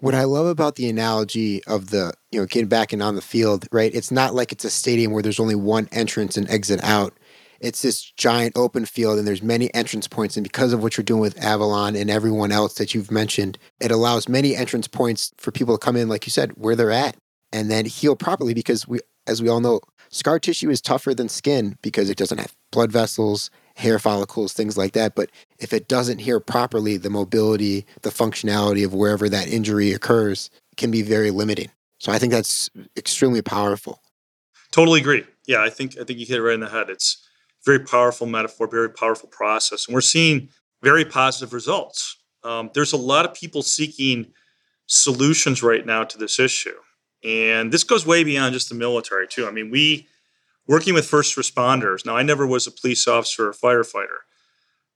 What 0.00 0.14
I 0.14 0.24
love 0.24 0.46
about 0.46 0.76
the 0.76 0.88
analogy 0.88 1.62
of 1.64 1.90
the, 1.90 2.14
you 2.30 2.40
know, 2.40 2.46
getting 2.46 2.68
back 2.68 2.94
and 2.94 3.02
on 3.02 3.16
the 3.16 3.20
field, 3.20 3.66
right? 3.70 3.94
It's 3.94 4.10
not 4.10 4.34
like 4.34 4.50
it's 4.50 4.64
a 4.64 4.70
stadium 4.70 5.12
where 5.12 5.22
there's 5.22 5.38
only 5.38 5.54
one 5.54 5.88
entrance 5.92 6.38
and 6.38 6.48
exit 6.48 6.82
out. 6.82 7.12
It's 7.60 7.82
this 7.82 8.02
giant 8.02 8.56
open 8.56 8.86
field 8.86 9.18
and 9.18 9.28
there's 9.28 9.42
many 9.42 9.72
entrance 9.74 10.08
points. 10.08 10.38
And 10.38 10.44
because 10.44 10.72
of 10.72 10.82
what 10.82 10.96
you're 10.96 11.04
doing 11.04 11.20
with 11.20 11.38
Avalon 11.42 11.96
and 11.96 12.08
everyone 12.08 12.50
else 12.50 12.74
that 12.74 12.94
you've 12.94 13.10
mentioned, 13.10 13.58
it 13.78 13.90
allows 13.90 14.26
many 14.26 14.56
entrance 14.56 14.88
points 14.88 15.34
for 15.36 15.52
people 15.52 15.76
to 15.76 15.84
come 15.84 15.96
in, 15.96 16.08
like 16.08 16.26
you 16.26 16.30
said, 16.30 16.52
where 16.56 16.74
they're 16.74 16.90
at 16.90 17.16
and 17.52 17.70
then 17.70 17.84
heal 17.84 18.16
properly 18.16 18.54
because 18.54 18.88
we, 18.88 19.00
as 19.26 19.42
we 19.42 19.50
all 19.50 19.60
know, 19.60 19.80
scar 20.08 20.38
tissue 20.38 20.70
is 20.70 20.80
tougher 20.80 21.12
than 21.12 21.28
skin 21.28 21.76
because 21.82 22.08
it 22.08 22.16
doesn't 22.16 22.38
have 22.38 22.56
blood 22.70 22.90
vessels, 22.90 23.50
hair 23.76 23.98
follicles, 23.98 24.52
things 24.52 24.76
like 24.76 24.92
that. 24.92 25.14
But 25.14 25.30
if 25.58 25.72
it 25.72 25.88
doesn't 25.88 26.18
heal 26.18 26.40
properly, 26.40 26.96
the 26.96 27.10
mobility, 27.10 27.86
the 28.02 28.10
functionality 28.10 28.84
of 28.84 28.94
wherever 28.94 29.28
that 29.28 29.48
injury 29.48 29.92
occurs 29.92 30.50
can 30.76 30.90
be 30.90 31.02
very 31.02 31.30
limiting. 31.30 31.70
So 31.98 32.10
I 32.12 32.18
think 32.18 32.32
that's 32.32 32.70
extremely 32.96 33.42
powerful. 33.42 34.02
Totally 34.70 35.00
agree. 35.00 35.24
Yeah, 35.46 35.62
I 35.62 35.70
think 35.70 35.98
I 36.00 36.04
think 36.04 36.18
you 36.18 36.26
hit 36.26 36.38
it 36.38 36.42
right 36.42 36.54
in 36.54 36.60
the 36.60 36.68
head. 36.68 36.90
It's 36.90 37.26
very 37.64 37.80
powerful 37.80 38.26
metaphor, 38.26 38.66
very 38.68 38.90
powerful 38.90 39.28
process, 39.28 39.86
and 39.86 39.94
we're 39.94 40.00
seeing 40.00 40.48
very 40.82 41.04
positive 41.04 41.52
results. 41.52 42.16
Um, 42.42 42.70
there's 42.72 42.92
a 42.92 42.96
lot 42.96 43.26
of 43.26 43.34
people 43.34 43.62
seeking 43.62 44.32
solutions 44.86 45.62
right 45.62 45.84
now 45.84 46.04
to 46.04 46.16
this 46.16 46.38
issue, 46.38 46.76
and 47.24 47.72
this 47.72 47.84
goes 47.84 48.06
way 48.06 48.24
beyond 48.24 48.54
just 48.54 48.68
the 48.68 48.74
military 48.74 49.26
too. 49.26 49.46
I 49.46 49.50
mean, 49.50 49.70
we 49.70 50.08
working 50.70 50.94
with 50.94 51.04
first 51.04 51.36
responders. 51.36 52.06
Now, 52.06 52.16
I 52.16 52.22
never 52.22 52.46
was 52.46 52.68
a 52.68 52.70
police 52.70 53.08
officer 53.08 53.48
or 53.48 53.52
firefighter, 53.52 54.20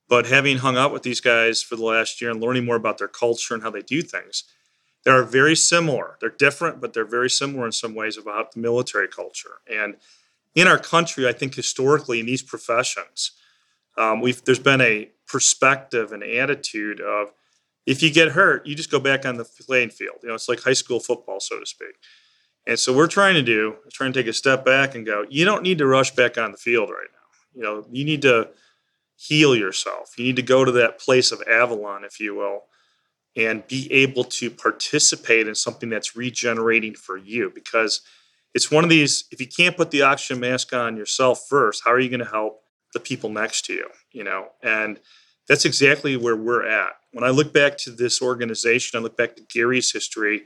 but 0.09 0.27
having 0.27 0.59
hung 0.59 0.77
out 0.77 0.93
with 0.93 1.03
these 1.03 1.21
guys 1.21 1.65
for 1.65 1.75
the 1.75 1.85
last 1.85 2.21
year 2.21 2.31
and 2.31 2.41
learning 2.41 2.65
more 2.65 2.77
about 2.77 2.99
their 2.99 3.09
culture 3.09 3.55
and 3.55 3.63
how 3.65 3.71
they 3.71 3.83
do 3.83 4.01
things, 4.01 4.45
they 5.05 5.11
are 5.11 5.25
very 5.25 5.57
similar. 5.57 6.17
They're 6.21 6.31
different, 6.31 6.81
but 6.81 6.93
they're 6.93 7.05
very 7.05 7.29
similar 7.29 7.67
in 7.67 7.73
some 7.73 7.93
ways 7.93 8.17
about 8.17 8.53
the 8.53 8.61
military 8.61 9.09
culture. 9.09 9.57
And 9.69 9.97
in 10.55 10.69
our 10.69 10.79
country, 10.79 11.27
I 11.27 11.33
think 11.33 11.57
historically 11.57 12.21
in 12.21 12.27
these 12.27 12.43
professions, 12.43 13.33
um, 13.99 14.21
we've 14.21 14.45
there's 14.45 14.61
been 14.61 14.81
a 14.81 15.11
perspective 15.27 16.13
and 16.13 16.23
attitude 16.23 17.01
of 17.01 17.33
if 17.85 18.01
you 18.01 18.13
get 18.13 18.29
hurt, 18.29 18.65
you 18.65 18.77
just 18.77 18.93
go 18.93 19.01
back 19.01 19.27
on 19.27 19.39
the 19.39 19.45
playing 19.67 19.91
field. 19.91 20.19
You 20.23 20.29
know, 20.29 20.37
it's 20.37 20.49
like 20.49 20.63
high 20.63 20.73
school 20.73 21.01
football, 21.01 21.41
so 21.41 21.59
to 21.59 21.67
speak. 21.67 21.97
And 22.67 22.79
so 22.79 22.97
we're 22.97 23.09
trying 23.09 23.35
to 23.35 23.43
do 23.43 23.77
is 23.87 23.93
trying 23.93 24.13
to 24.13 24.19
take 24.19 24.29
a 24.29 24.33
step 24.33 24.65
back 24.65 24.95
and 24.95 25.05
go, 25.05 25.25
you 25.29 25.45
don't 25.45 25.63
need 25.63 25.79
to 25.79 25.87
rush 25.87 26.13
back 26.13 26.39
on 26.39 26.51
the 26.53 26.57
field 26.57 26.91
right 26.91 27.09
now. 27.13 27.19
You 27.55 27.63
know, 27.63 27.87
you 27.91 28.05
need 28.05 28.23
to 28.23 28.51
heal 29.17 29.55
yourself. 29.55 30.15
You 30.17 30.25
need 30.25 30.37
to 30.37 30.43
go 30.43 30.65
to 30.65 30.73
that 30.73 30.99
place 30.99 31.31
of 31.31 31.43
Avalon, 31.49 32.05
if 32.05 32.19
you 32.19 32.35
will, 32.35 32.65
and 33.37 33.67
be 33.67 33.91
able 33.93 34.25
to 34.25 34.51
participate 34.51 35.47
in 35.47 35.55
something 35.55 35.89
that's 35.89 36.17
regenerating 36.17 36.95
for 36.95 37.17
you 37.17 37.51
because 37.55 38.01
it's 38.55 38.71
one 38.71 38.85
of 38.85 38.91
these 38.91 39.25
if 39.31 39.41
you 39.41 39.49
can't 39.49 39.77
put 39.77 39.91
the 39.91 40.03
oxygen 40.03 40.41
mask 40.41 40.73
on 40.73 40.97
yourself 40.97 41.47
first, 41.49 41.83
how 41.85 41.93
are 41.93 42.01
you 42.01 42.09
going 42.09 42.21
to 42.21 42.31
help 42.31 42.63
the 42.93 43.01
people 43.01 43.29
next 43.29 43.65
to 43.67 43.73
you, 43.73 43.89
you 44.13 44.25
know? 44.25 44.49
And 44.63 45.01
that's 45.49 45.65
exactly 45.65 46.17
where 46.17 46.37
we're 46.37 46.67
at. 46.67 46.93
When 47.13 47.25
I 47.25 47.31
look 47.31 47.53
back 47.53 47.77
to 47.79 47.91
this 47.91 48.23
organization, 48.23 48.99
I 48.99 49.03
look 49.03 49.17
back 49.17 49.37
to 49.37 49.43
Gary's 49.43 49.93
history, 49.93 50.45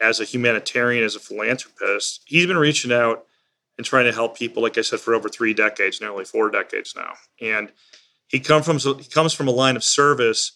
as 0.00 0.20
a 0.20 0.24
humanitarian, 0.24 1.04
as 1.04 1.16
a 1.16 1.20
philanthropist, 1.20 2.22
he's 2.26 2.46
been 2.46 2.58
reaching 2.58 2.92
out 2.92 3.24
and 3.78 3.86
trying 3.86 4.04
to 4.04 4.12
help 4.12 4.36
people, 4.36 4.62
like 4.62 4.78
I 4.78 4.82
said, 4.82 5.00
for 5.00 5.14
over 5.14 5.28
three 5.28 5.54
decades, 5.54 6.00
nearly 6.00 6.24
four 6.24 6.50
decades 6.50 6.94
now. 6.96 7.14
And 7.40 7.72
he 8.28 8.40
come 8.40 8.62
from 8.62 8.78
he 8.78 9.08
comes 9.08 9.32
from 9.32 9.48
a 9.48 9.52
line 9.52 9.76
of 9.76 9.84
service 9.84 10.52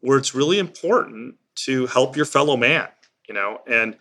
where 0.00 0.18
it's 0.18 0.34
really 0.34 0.58
important 0.58 1.36
to 1.54 1.86
help 1.86 2.16
your 2.16 2.24
fellow 2.24 2.56
man, 2.56 2.88
you 3.28 3.34
know, 3.34 3.60
and 3.66 3.96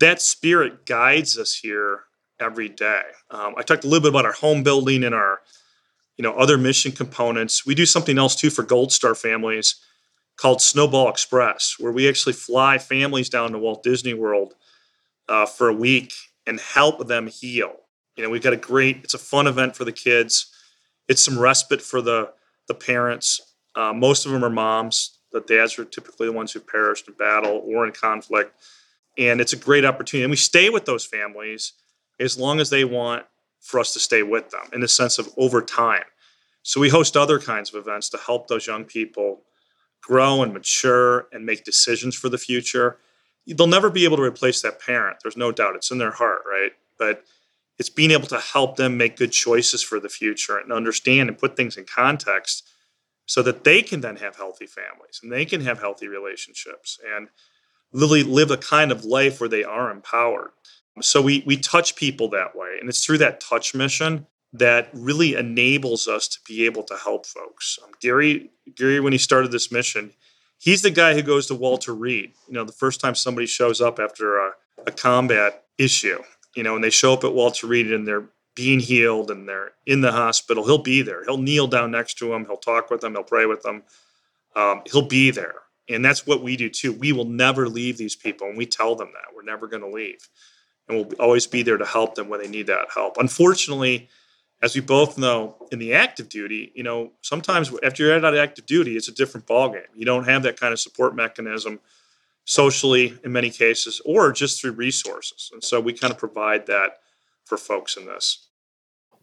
that 0.00 0.22
spirit 0.22 0.86
guides 0.86 1.38
us 1.38 1.54
here 1.54 2.04
every 2.38 2.68
day. 2.68 3.02
Um, 3.30 3.54
I 3.56 3.62
talked 3.62 3.84
a 3.84 3.88
little 3.88 4.02
bit 4.02 4.10
about 4.10 4.26
our 4.26 4.32
home 4.32 4.62
building 4.62 5.02
and 5.02 5.14
our, 5.14 5.40
you 6.16 6.22
know, 6.22 6.34
other 6.34 6.56
mission 6.56 6.92
components. 6.92 7.66
We 7.66 7.74
do 7.74 7.86
something 7.86 8.18
else 8.18 8.36
too 8.36 8.50
for 8.50 8.62
Gold 8.62 8.92
Star 8.92 9.14
families 9.14 9.76
called 10.38 10.62
Snowball 10.62 11.10
Express, 11.10 11.76
where 11.78 11.92
we 11.92 12.08
actually 12.08 12.32
fly 12.32 12.78
families 12.78 13.28
down 13.28 13.52
to 13.52 13.58
Walt 13.58 13.82
Disney 13.82 14.14
World 14.14 14.54
uh, 15.28 15.44
for 15.44 15.68
a 15.68 15.74
week 15.74 16.14
and 16.46 16.58
help 16.58 17.06
them 17.06 17.26
heal. 17.26 17.72
You 18.16 18.24
know, 18.24 18.30
we've 18.30 18.42
got 18.42 18.52
a 18.52 18.56
great, 18.56 19.00
it's 19.04 19.14
a 19.14 19.18
fun 19.18 19.46
event 19.46 19.76
for 19.76 19.84
the 19.84 19.92
kids. 19.92 20.50
It's 21.08 21.22
some 21.22 21.38
respite 21.38 21.82
for 21.82 22.00
the 22.00 22.32
the 22.68 22.74
parents. 22.74 23.40
Uh, 23.74 23.92
most 23.92 24.26
of 24.26 24.32
them 24.32 24.44
are 24.44 24.50
moms. 24.50 25.18
The 25.32 25.40
dads 25.40 25.78
are 25.78 25.84
typically 25.84 26.26
the 26.26 26.32
ones 26.32 26.52
who 26.52 26.60
perished 26.60 27.08
in 27.08 27.14
battle 27.14 27.62
or 27.66 27.86
in 27.86 27.92
conflict. 27.92 28.52
And 29.16 29.40
it's 29.40 29.52
a 29.52 29.56
great 29.56 29.84
opportunity. 29.84 30.24
And 30.24 30.30
we 30.30 30.36
stay 30.36 30.70
with 30.70 30.84
those 30.84 31.04
families 31.04 31.72
as 32.20 32.38
long 32.38 32.60
as 32.60 32.70
they 32.70 32.84
want 32.84 33.24
for 33.60 33.80
us 33.80 33.92
to 33.94 34.00
stay 34.00 34.22
with 34.22 34.50
them 34.50 34.64
in 34.72 34.80
the 34.80 34.88
sense 34.88 35.18
of 35.18 35.28
over 35.36 35.60
time. 35.62 36.04
So 36.62 36.80
we 36.80 36.90
host 36.90 37.16
other 37.16 37.38
kinds 37.38 37.72
of 37.72 37.80
events 37.80 38.08
to 38.10 38.18
help 38.18 38.48
those 38.48 38.66
young 38.66 38.84
people 38.84 39.42
grow 40.02 40.42
and 40.42 40.52
mature 40.52 41.28
and 41.32 41.44
make 41.44 41.64
decisions 41.64 42.14
for 42.14 42.28
the 42.28 42.38
future. 42.38 42.98
They'll 43.46 43.66
never 43.66 43.90
be 43.90 44.04
able 44.04 44.16
to 44.18 44.22
replace 44.22 44.62
that 44.62 44.80
parent. 44.80 45.18
There's 45.22 45.36
no 45.36 45.52
doubt. 45.52 45.76
It's 45.76 45.90
in 45.90 45.98
their 45.98 46.10
heart, 46.12 46.42
right? 46.48 46.72
But 46.98 47.24
it's 47.78 47.88
being 47.90 48.10
able 48.10 48.26
to 48.28 48.40
help 48.40 48.76
them 48.76 48.96
make 48.96 49.16
good 49.16 49.32
choices 49.32 49.82
for 49.82 50.00
the 50.00 50.08
future 50.08 50.58
and 50.58 50.72
understand 50.72 51.28
and 51.28 51.38
put 51.38 51.56
things 51.56 51.76
in 51.76 51.84
context 51.84 52.68
so 53.26 53.42
that 53.42 53.64
they 53.64 53.82
can 53.82 54.00
then 54.00 54.16
have 54.16 54.36
healthy 54.36 54.66
families 54.66 55.20
and 55.22 55.30
they 55.30 55.44
can 55.44 55.60
have 55.60 55.80
healthy 55.80 56.08
relationships 56.08 56.98
and 57.14 57.28
really 57.92 58.22
live 58.22 58.50
a 58.50 58.56
kind 58.56 58.90
of 58.90 59.04
life 59.04 59.40
where 59.40 59.48
they 59.48 59.64
are 59.64 59.90
empowered. 59.90 60.50
So 61.00 61.22
we 61.22 61.44
we 61.46 61.56
touch 61.56 61.94
people 61.94 62.28
that 62.30 62.56
way. 62.56 62.78
And 62.80 62.88
it's 62.88 63.04
through 63.04 63.18
that 63.18 63.40
touch 63.40 63.74
mission 63.74 64.26
that 64.52 64.88
really 64.92 65.34
enables 65.34 66.08
us 66.08 66.26
to 66.28 66.38
be 66.46 66.64
able 66.64 66.82
to 66.84 66.96
help 66.96 67.26
folks. 67.26 67.78
Um, 67.82 67.90
Gary, 68.00 68.50
Gary, 68.74 69.00
when 69.00 69.12
he 69.12 69.18
started 69.18 69.52
this 69.52 69.70
mission, 69.70 70.12
he's 70.58 70.82
the 70.82 70.90
guy 70.90 71.14
who 71.14 71.22
goes 71.22 71.46
to 71.46 71.54
Walter 71.54 71.94
Reed. 71.94 72.32
You 72.46 72.54
know, 72.54 72.64
the 72.64 72.72
first 72.72 73.00
time 73.00 73.14
somebody 73.14 73.46
shows 73.46 73.80
up 73.80 73.98
after 73.98 74.38
a, 74.38 74.52
a 74.86 74.90
combat 74.90 75.64
issue, 75.76 76.22
you 76.54 76.62
know, 76.62 76.74
and 76.74 76.82
they 76.82 76.90
show 76.90 77.12
up 77.12 77.24
at 77.24 77.34
Walter 77.34 77.66
Reed 77.66 77.92
and 77.92 78.06
they're 78.06 78.24
being 78.54 78.80
healed 78.80 79.30
and 79.30 79.48
they're 79.48 79.72
in 79.86 80.00
the 80.00 80.10
hospital, 80.10 80.64
he'll 80.64 80.78
be 80.78 81.02
there. 81.02 81.24
He'll 81.24 81.38
kneel 81.38 81.68
down 81.68 81.92
next 81.92 82.14
to 82.18 82.28
them. 82.28 82.44
He'll 82.44 82.56
talk 82.56 82.90
with 82.90 83.00
them. 83.00 83.12
He'll 83.12 83.22
pray 83.22 83.46
with 83.46 83.62
them. 83.62 83.82
Um, 84.56 84.82
he'll 84.90 85.06
be 85.06 85.30
there. 85.30 85.54
And 85.88 86.04
that's 86.04 86.26
what 86.26 86.42
we 86.42 86.56
do 86.56 86.68
too. 86.68 86.92
We 86.92 87.12
will 87.12 87.24
never 87.24 87.68
leave 87.68 87.96
these 87.96 88.16
people. 88.16 88.48
And 88.48 88.58
we 88.58 88.66
tell 88.66 88.96
them 88.96 89.10
that 89.14 89.34
we're 89.34 89.42
never 89.42 89.68
going 89.68 89.82
to 89.82 89.88
leave. 89.88 90.28
And 90.88 90.98
we'll 90.98 91.20
always 91.20 91.46
be 91.46 91.62
there 91.62 91.76
to 91.76 91.86
help 91.86 92.14
them 92.14 92.28
when 92.28 92.40
they 92.40 92.48
need 92.48 92.66
that 92.66 92.88
help. 92.92 93.16
Unfortunately, 93.18 94.08
as 94.62 94.74
we 94.74 94.80
both 94.80 95.18
know 95.18 95.56
in 95.70 95.78
the 95.78 95.94
active 95.94 96.28
duty, 96.28 96.72
you 96.74 96.82
know, 96.82 97.12
sometimes 97.22 97.72
after 97.84 98.02
you're 98.02 98.14
out 98.14 98.24
of 98.24 98.34
active 98.34 98.66
duty, 98.66 98.96
it's 98.96 99.08
a 99.08 99.12
different 99.12 99.46
ballgame. 99.46 99.86
You 99.94 100.04
don't 100.04 100.24
have 100.24 100.42
that 100.42 100.58
kind 100.58 100.72
of 100.72 100.80
support 100.80 101.14
mechanism 101.14 101.80
socially 102.44 103.16
in 103.22 103.30
many 103.30 103.50
cases 103.50 104.00
or 104.04 104.32
just 104.32 104.60
through 104.60 104.72
resources. 104.72 105.50
And 105.52 105.62
so 105.62 105.80
we 105.80 105.92
kind 105.92 106.12
of 106.12 106.18
provide 106.18 106.66
that 106.66 106.98
for 107.44 107.56
folks 107.56 107.96
in 107.96 108.06
this. 108.06 108.46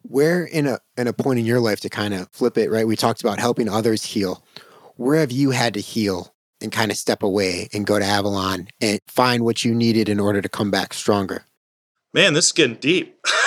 Where 0.02 0.44
in 0.44 0.66
a 0.66 0.78
in 0.96 1.08
a 1.08 1.12
point 1.12 1.40
in 1.40 1.44
your 1.44 1.60
life 1.60 1.80
to 1.80 1.88
kind 1.88 2.14
of 2.14 2.28
flip 2.30 2.56
it, 2.56 2.70
right? 2.70 2.86
We 2.86 2.96
talked 2.96 3.20
about 3.20 3.40
helping 3.40 3.68
others 3.68 4.04
heal. 4.04 4.44
Where 4.94 5.18
have 5.18 5.32
you 5.32 5.50
had 5.50 5.74
to 5.74 5.80
heal 5.80 6.34
and 6.60 6.70
kind 6.70 6.90
of 6.90 6.96
step 6.96 7.22
away 7.22 7.68
and 7.72 7.84
go 7.84 7.98
to 7.98 8.04
Avalon 8.04 8.68
and 8.80 9.00
find 9.08 9.44
what 9.44 9.64
you 9.64 9.74
needed 9.74 10.08
in 10.08 10.20
order 10.20 10.40
to 10.40 10.48
come 10.48 10.70
back 10.70 10.94
stronger? 10.94 11.44
Man, 12.14 12.32
this 12.32 12.46
is 12.46 12.52
getting 12.52 12.76
deep. 12.76 13.18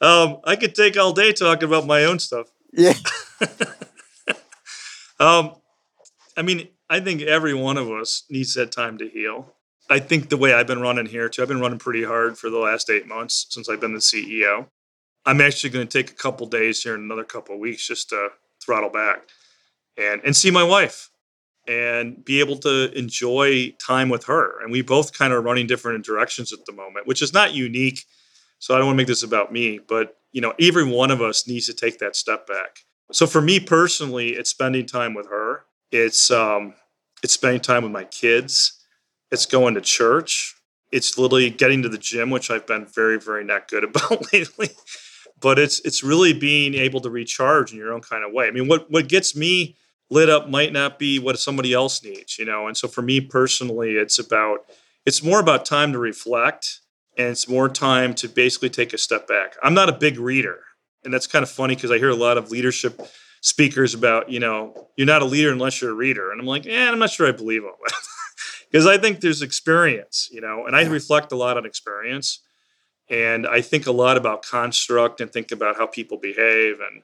Um, 0.00 0.38
I 0.44 0.56
could 0.56 0.74
take 0.74 0.96
all 0.96 1.12
day 1.12 1.32
talking 1.32 1.68
about 1.68 1.86
my 1.86 2.04
own 2.04 2.18
stuff. 2.18 2.48
Yeah. 2.72 2.94
um, 5.18 5.54
I 6.36 6.42
mean, 6.42 6.68
I 6.90 7.00
think 7.00 7.22
every 7.22 7.54
one 7.54 7.78
of 7.78 7.90
us 7.90 8.24
needs 8.30 8.54
that 8.54 8.72
time 8.72 8.98
to 8.98 9.08
heal. 9.08 9.54
I 9.88 9.98
think 10.00 10.28
the 10.28 10.36
way 10.36 10.52
I've 10.52 10.66
been 10.66 10.80
running 10.80 11.06
here 11.06 11.28
too, 11.28 11.42
I've 11.42 11.48
been 11.48 11.60
running 11.60 11.78
pretty 11.78 12.04
hard 12.04 12.36
for 12.36 12.50
the 12.50 12.58
last 12.58 12.90
eight 12.90 13.06
months 13.06 13.46
since 13.50 13.68
I've 13.68 13.80
been 13.80 13.94
the 13.94 14.00
CEO. 14.00 14.66
I'm 15.24 15.40
actually 15.40 15.70
going 15.70 15.86
to 15.86 15.98
take 15.98 16.10
a 16.10 16.14
couple 16.14 16.46
days 16.46 16.82
here 16.82 16.94
in 16.94 17.00
another 17.00 17.24
couple 17.24 17.58
weeks 17.58 17.86
just 17.86 18.10
to 18.10 18.30
throttle 18.64 18.90
back 18.90 19.22
and 19.96 20.20
and 20.24 20.36
see 20.36 20.50
my 20.50 20.62
wife 20.62 21.10
and 21.68 22.24
be 22.24 22.40
able 22.40 22.56
to 22.58 22.96
enjoy 22.96 23.74
time 23.84 24.08
with 24.08 24.24
her. 24.24 24.62
And 24.62 24.70
we 24.70 24.82
both 24.82 25.16
kind 25.16 25.32
of 25.32 25.44
running 25.44 25.66
different 25.66 26.04
directions 26.04 26.52
at 26.52 26.64
the 26.64 26.72
moment, 26.72 27.06
which 27.06 27.22
is 27.22 27.32
not 27.32 27.54
unique 27.54 28.04
so 28.66 28.74
I 28.74 28.78
don't 28.78 28.88
want 28.88 28.96
to 28.96 29.00
make 29.00 29.06
this 29.06 29.22
about 29.22 29.52
me, 29.52 29.78
but 29.78 30.16
you 30.32 30.40
know, 30.40 30.52
every 30.60 30.82
one 30.82 31.12
of 31.12 31.22
us 31.22 31.46
needs 31.46 31.66
to 31.66 31.72
take 31.72 32.00
that 32.00 32.16
step 32.16 32.48
back. 32.48 32.80
So 33.12 33.24
for 33.24 33.40
me 33.40 33.60
personally, 33.60 34.30
it's 34.30 34.50
spending 34.50 34.86
time 34.86 35.14
with 35.14 35.28
her. 35.28 35.66
It's 35.92 36.32
um, 36.32 36.74
it's 37.22 37.34
spending 37.34 37.60
time 37.60 37.84
with 37.84 37.92
my 37.92 38.02
kids. 38.02 38.82
It's 39.30 39.46
going 39.46 39.74
to 39.74 39.80
church. 39.80 40.56
It's 40.90 41.16
literally 41.16 41.48
getting 41.50 41.80
to 41.84 41.88
the 41.88 41.96
gym, 41.96 42.28
which 42.30 42.50
I've 42.50 42.66
been 42.66 42.86
very, 42.86 43.20
very 43.20 43.44
not 43.44 43.68
good 43.68 43.84
about 43.84 44.32
lately. 44.32 44.70
But 45.40 45.60
it's 45.60 45.78
it's 45.84 46.02
really 46.02 46.32
being 46.32 46.74
able 46.74 46.98
to 47.02 47.08
recharge 47.08 47.70
in 47.70 47.78
your 47.78 47.92
own 47.92 48.00
kind 48.00 48.24
of 48.24 48.32
way. 48.32 48.48
I 48.48 48.50
mean, 48.50 48.66
what 48.66 48.90
what 48.90 49.08
gets 49.08 49.36
me 49.36 49.76
lit 50.10 50.28
up 50.28 50.48
might 50.50 50.72
not 50.72 50.98
be 50.98 51.20
what 51.20 51.38
somebody 51.38 51.72
else 51.72 52.02
needs, 52.02 52.36
you 52.36 52.44
know. 52.44 52.66
And 52.66 52.76
so 52.76 52.88
for 52.88 53.02
me 53.02 53.20
personally, 53.20 53.92
it's 53.92 54.18
about 54.18 54.66
it's 55.04 55.22
more 55.22 55.38
about 55.38 55.64
time 55.64 55.92
to 55.92 56.00
reflect 56.00 56.80
and 57.16 57.28
it's 57.28 57.48
more 57.48 57.68
time 57.68 58.14
to 58.14 58.28
basically 58.28 58.70
take 58.70 58.92
a 58.92 58.98
step 58.98 59.26
back. 59.26 59.54
I'm 59.62 59.74
not 59.74 59.88
a 59.88 59.92
big 59.92 60.18
reader, 60.18 60.60
and 61.04 61.12
that's 61.12 61.26
kind 61.26 61.42
of 61.42 61.50
funny 61.50 61.74
because 61.74 61.90
I 61.90 61.98
hear 61.98 62.10
a 62.10 62.16
lot 62.16 62.38
of 62.38 62.50
leadership 62.50 63.00
speakers 63.40 63.94
about, 63.94 64.30
you 64.30 64.40
know, 64.40 64.88
you're 64.96 65.06
not 65.06 65.22
a 65.22 65.26
leader 65.26 65.52
unless 65.52 65.80
you're 65.80 65.92
a 65.92 65.94
reader, 65.94 66.30
and 66.30 66.40
I'm 66.40 66.46
like, 66.46 66.66
eh, 66.66 66.90
I'm 66.90 66.98
not 66.98 67.10
sure 67.10 67.28
I 67.28 67.32
believe 67.32 67.64
all 67.64 67.76
that 67.84 67.94
because 68.70 68.86
I 68.86 68.98
think 68.98 69.20
there's 69.20 69.42
experience, 69.42 70.28
you 70.32 70.40
know, 70.40 70.66
and 70.66 70.76
I 70.76 70.84
reflect 70.84 71.32
a 71.32 71.36
lot 71.36 71.56
on 71.56 71.64
experience, 71.64 72.40
and 73.08 73.46
I 73.46 73.60
think 73.60 73.86
a 73.86 73.92
lot 73.92 74.16
about 74.16 74.42
construct 74.42 75.20
and 75.20 75.32
think 75.32 75.52
about 75.52 75.76
how 75.76 75.86
people 75.86 76.18
behave 76.18 76.80
and 76.80 77.02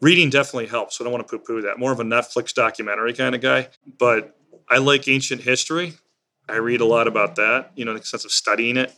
reading 0.00 0.30
definitely 0.30 0.66
helps. 0.66 0.96
So 0.96 1.04
I 1.04 1.06
don't 1.06 1.12
want 1.12 1.26
to 1.26 1.38
poo-poo 1.38 1.62
that. 1.62 1.78
More 1.78 1.92
of 1.92 2.00
a 2.00 2.04
Netflix 2.04 2.52
documentary 2.54 3.14
kind 3.14 3.34
of 3.34 3.40
guy, 3.40 3.68
but 3.98 4.36
I 4.68 4.78
like 4.78 5.08
ancient 5.08 5.42
history. 5.42 5.94
I 6.48 6.56
read 6.56 6.80
a 6.80 6.84
lot 6.84 7.08
about 7.08 7.36
that, 7.36 7.72
you 7.74 7.84
know, 7.84 7.92
in 7.92 7.98
the 7.98 8.04
sense 8.04 8.24
of 8.24 8.32
studying 8.32 8.76
it. 8.76 8.92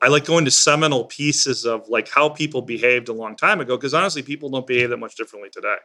I 0.00 0.08
like 0.08 0.24
going 0.24 0.44
to 0.44 0.50
seminal 0.50 1.04
pieces 1.04 1.64
of 1.64 1.88
like 1.88 2.08
how 2.08 2.28
people 2.28 2.62
behaved 2.62 3.08
a 3.08 3.12
long 3.12 3.34
time 3.34 3.60
ago 3.60 3.76
because 3.76 3.94
honestly, 3.94 4.22
people 4.22 4.48
don't 4.48 4.66
behave 4.66 4.90
that 4.90 4.98
much 4.98 5.16
differently 5.16 5.50
today. 5.50 5.76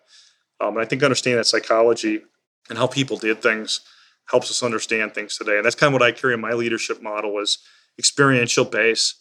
Um, 0.60 0.76
and 0.76 0.80
I 0.80 0.86
think 0.86 1.04
understanding 1.04 1.38
that 1.38 1.45
psychology 1.45 2.21
and 2.69 2.78
how 2.78 2.88
people 2.88 3.17
did 3.17 3.41
things 3.41 3.82
helps 4.26 4.49
us 4.49 4.63
understand 4.63 5.13
things 5.13 5.38
today. 5.38 5.58
And 5.58 5.65
that's 5.65 5.76
kind 5.76 5.93
of 5.93 5.99
what 5.99 6.08
I 6.08 6.12
carry 6.12 6.34
in 6.34 6.41
my 6.41 6.54
leadership 6.54 7.02
model 7.02 7.39
is 7.39 7.58
experiential 7.97 8.65
base. 8.65 9.15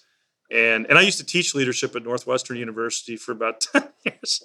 And 0.51 0.87
and 0.87 0.99
I 0.99 1.03
used 1.03 1.19
to 1.19 1.25
teach 1.25 1.55
leadership 1.55 1.97
at 1.97 2.05
Northwestern 2.05 2.59
University 2.59 3.17
for 3.17 3.33
about 3.33 3.61
10 3.73 3.89
years. 4.05 4.43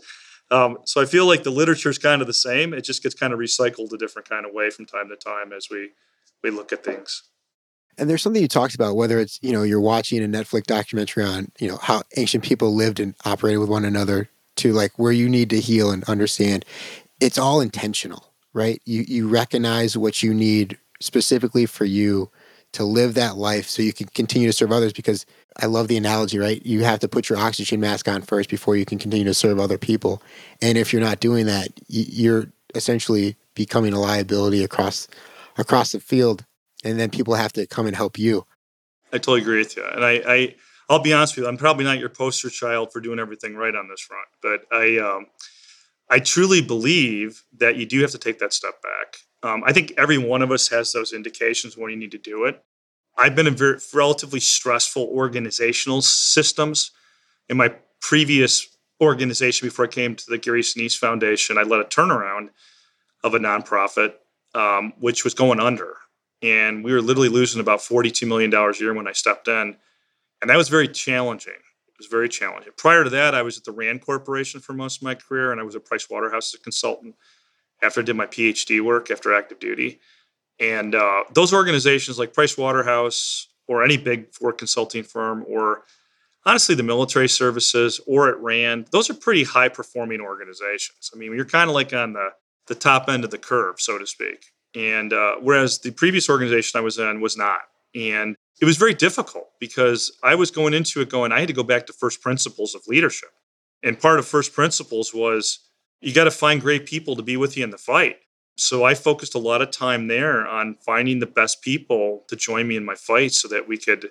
Um, 0.49 0.77
so 0.85 1.01
I 1.01 1.05
feel 1.05 1.25
like 1.25 1.43
the 1.43 1.49
literature 1.49 1.89
is 1.89 1.97
kind 1.97 2.21
of 2.21 2.27
the 2.27 2.33
same. 2.33 2.73
It 2.73 2.85
just 2.85 3.03
gets 3.03 3.13
kind 3.13 3.33
of 3.33 3.39
recycled 3.39 3.91
a 3.91 3.97
different 3.97 4.29
kind 4.29 4.45
of 4.45 4.53
way 4.53 4.69
from 4.69 4.85
time 4.85 5.09
to 5.09 5.17
time 5.17 5.51
as 5.51 5.67
we 5.69 5.91
we 6.41 6.51
look 6.51 6.71
at 6.71 6.85
things. 6.85 7.23
And 7.97 8.09
there's 8.09 8.21
something 8.21 8.41
you 8.41 8.47
talked 8.47 8.75
about, 8.75 8.95
whether 8.95 9.19
it's, 9.19 9.39
you 9.41 9.51
know, 9.51 9.63
you're 9.63 9.81
watching 9.81 10.23
a 10.23 10.27
Netflix 10.27 10.63
documentary 10.63 11.23
on, 11.23 11.51
you 11.59 11.67
know, 11.67 11.77
how 11.77 12.03
ancient 12.15 12.43
people 12.43 12.75
lived 12.75 12.99
and 12.99 13.15
operated 13.25 13.59
with 13.59 13.69
one 13.69 13.85
another 13.85 14.29
to 14.57 14.73
like 14.73 14.97
where 14.97 15.11
you 15.11 15.29
need 15.29 15.49
to 15.49 15.59
heal 15.59 15.91
and 15.91 16.03
understand. 16.05 16.65
It's 17.19 17.37
all 17.37 17.61
intentional, 17.61 18.33
right? 18.53 18.81
You 18.85 19.03
you 19.07 19.27
recognize 19.27 19.97
what 19.97 20.21
you 20.21 20.33
need 20.33 20.77
specifically 20.99 21.65
for 21.65 21.85
you 21.85 22.31
to 22.73 22.83
live 22.83 23.13
that 23.13 23.37
life 23.37 23.67
so 23.67 23.81
you 23.81 23.93
can 23.93 24.07
continue 24.07 24.47
to 24.47 24.53
serve 24.53 24.71
others 24.71 24.93
because 24.93 25.25
I 25.59 25.65
love 25.65 25.87
the 25.87 25.97
analogy, 25.97 26.37
right? 26.37 26.63
You 26.65 26.83
have 26.83 26.99
to 26.99 27.07
put 27.07 27.29
your 27.29 27.37
oxygen 27.39 27.79
mask 27.79 28.07
on 28.07 28.21
first 28.21 28.49
before 28.49 28.75
you 28.75 28.85
can 28.85 28.99
continue 28.99 29.25
to 29.25 29.33
serve 29.33 29.59
other 29.59 29.77
people. 29.77 30.21
And 30.61 30.77
if 30.77 30.93
you're 30.93 31.01
not 31.01 31.19
doing 31.19 31.45
that, 31.47 31.69
you're 31.87 32.51
essentially 32.75 33.35
becoming 33.55 33.93
a 33.93 33.99
liability 33.99 34.63
across 34.63 35.07
across 35.57 35.91
the 35.91 35.99
field 35.99 36.45
and 36.83 36.99
then 36.99 37.09
people 37.09 37.35
have 37.35 37.53
to 37.53 37.67
come 37.67 37.87
and 37.87 37.95
help 37.95 38.17
you. 38.17 38.45
I 39.11 39.17
totally 39.17 39.41
agree 39.41 39.59
with 39.59 39.75
you. 39.77 39.85
And 39.85 40.03
I, 40.03 40.21
I 40.27 40.55
I'll 40.89 40.99
be 40.99 41.13
honest 41.13 41.35
with 41.35 41.43
you, 41.43 41.49
I'm 41.49 41.57
probably 41.57 41.83
not 41.83 41.99
your 41.99 42.09
poster 42.09 42.49
child 42.49 42.91
for 42.91 43.01
doing 43.01 43.19
everything 43.19 43.55
right 43.55 43.75
on 43.75 43.89
this 43.89 44.01
front, 44.01 44.27
but 44.41 44.61
I 44.71 44.97
um, 44.97 45.27
I 46.09 46.19
truly 46.19 46.61
believe 46.61 47.43
that 47.57 47.75
you 47.75 47.85
do 47.85 48.01
have 48.01 48.11
to 48.11 48.17
take 48.17 48.39
that 48.39 48.53
step 48.53 48.81
back. 48.81 49.17
Um, 49.43 49.63
I 49.65 49.73
think 49.73 49.93
every 49.97 50.17
one 50.17 50.41
of 50.41 50.51
us 50.51 50.69
has 50.69 50.93
those 50.93 51.13
indications 51.13 51.77
when 51.77 51.91
you 51.91 51.97
need 51.97 52.11
to 52.11 52.17
do 52.17 52.45
it. 52.45 52.63
I've 53.17 53.35
been 53.35 53.47
in 53.47 53.55
very, 53.55 53.79
relatively 53.93 54.39
stressful 54.39 55.03
organizational 55.03 56.01
systems. 56.01 56.91
In 57.49 57.57
my 57.57 57.73
previous 57.99 58.67
organization, 59.01 59.67
before 59.67 59.85
I 59.85 59.89
came 59.89 60.15
to 60.15 60.25
the 60.29 60.37
Gary 60.37 60.61
Sinise 60.61 60.97
Foundation, 60.97 61.57
I 61.57 61.63
led 61.63 61.81
a 61.81 61.85
turnaround 61.85 62.49
of 63.23 63.33
a 63.33 63.39
nonprofit, 63.39 64.13
um, 64.55 64.93
which 64.99 65.23
was 65.23 65.33
going 65.33 65.59
under 65.59 65.97
and 66.41 66.83
we 66.83 66.93
were 66.93 67.01
literally 67.01 67.29
losing 67.29 67.61
about 67.61 67.79
$42 67.79 68.27
million 68.27 68.53
a 68.53 68.73
year 68.79 68.93
when 68.93 69.07
I 69.07 69.11
stepped 69.11 69.47
in. 69.47 69.75
And 70.41 70.49
that 70.49 70.57
was 70.57 70.69
very 70.69 70.87
challenging. 70.87 71.53
It 71.53 71.97
was 71.97 72.07
very 72.07 72.29
challenging. 72.29 72.73
Prior 72.77 73.03
to 73.03 73.09
that, 73.09 73.33
I 73.33 73.41
was 73.41 73.57
at 73.57 73.63
the 73.63 73.71
RAND 73.71 74.01
Corporation 74.01 74.59
for 74.59 74.73
most 74.73 74.97
of 74.97 75.03
my 75.03 75.15
career, 75.15 75.51
and 75.51 75.59
I 75.59 75.63
was 75.63 75.75
at 75.75 75.85
Price 75.85 76.09
Waterhouse 76.09 76.53
as 76.53 76.59
a 76.59 76.63
consultant 76.63 77.15
after 77.81 78.01
I 78.01 78.03
did 78.03 78.15
my 78.15 78.27
PhD 78.27 78.81
work 78.81 79.09
after 79.09 79.33
active 79.33 79.59
duty. 79.59 79.99
And 80.59 80.95
uh, 80.95 81.23
those 81.33 81.53
organizations 81.53 82.17
like 82.17 82.33
Price 82.33 82.57
Waterhouse 82.57 83.47
or 83.67 83.83
any 83.83 83.97
big 83.97 84.33
four 84.33 84.53
consulting 84.53 85.03
firm 85.03 85.43
or 85.47 85.83
honestly 86.45 86.73
the 86.75 86.83
military 86.83 87.27
services 87.27 87.99
or 88.07 88.29
at 88.29 88.39
RAND, 88.39 88.87
those 88.91 89.09
are 89.09 89.13
pretty 89.13 89.43
high 89.43 89.69
performing 89.69 90.21
organizations. 90.21 91.11
I 91.13 91.17
mean, 91.17 91.35
you're 91.35 91.45
kind 91.45 91.69
of 91.69 91.75
like 91.75 91.93
on 91.93 92.13
the, 92.13 92.29
the 92.67 92.75
top 92.75 93.09
end 93.09 93.23
of 93.23 93.31
the 93.31 93.37
curve, 93.37 93.79
so 93.79 93.97
to 93.97 94.07
speak. 94.07 94.51
And 94.77 95.11
uh, 95.11 95.37
whereas 95.41 95.79
the 95.79 95.89
previous 95.89 96.29
organization 96.29 96.77
I 96.77 96.81
was 96.81 96.99
in 96.99 97.19
was 97.19 97.35
not. 97.35 97.61
And 97.95 98.35
it 98.61 98.65
was 98.65 98.77
very 98.77 98.93
difficult 98.93 99.49
because 99.59 100.15
I 100.23 100.35
was 100.35 100.51
going 100.51 100.75
into 100.75 101.01
it 101.01 101.09
going, 101.09 101.31
I 101.31 101.39
had 101.39 101.47
to 101.47 101.53
go 101.53 101.63
back 101.63 101.87
to 101.87 101.93
first 101.93 102.21
principles 102.21 102.75
of 102.75 102.87
leadership. 102.87 103.29
And 103.81 103.99
part 103.99 104.19
of 104.19 104.27
first 104.27 104.53
principles 104.53 105.15
was 105.15 105.67
you 106.01 106.13
got 106.13 106.25
to 106.25 106.31
find 106.31 106.61
great 106.61 106.85
people 106.85 107.15
to 107.15 107.23
be 107.23 107.37
with 107.37 107.57
you 107.57 107.63
in 107.63 107.71
the 107.71 107.77
fight. 107.77 108.17
So 108.55 108.83
I 108.83 108.93
focused 108.93 109.33
a 109.33 109.39
lot 109.39 109.63
of 109.63 109.71
time 109.71 110.07
there 110.07 110.47
on 110.47 110.77
finding 110.85 111.19
the 111.19 111.25
best 111.25 111.63
people 111.63 112.25
to 112.27 112.35
join 112.35 112.67
me 112.67 112.75
in 112.75 112.85
my 112.85 112.95
fight 112.95 113.31
so 113.31 113.47
that 113.47 113.67
we 113.67 113.77
could 113.77 114.09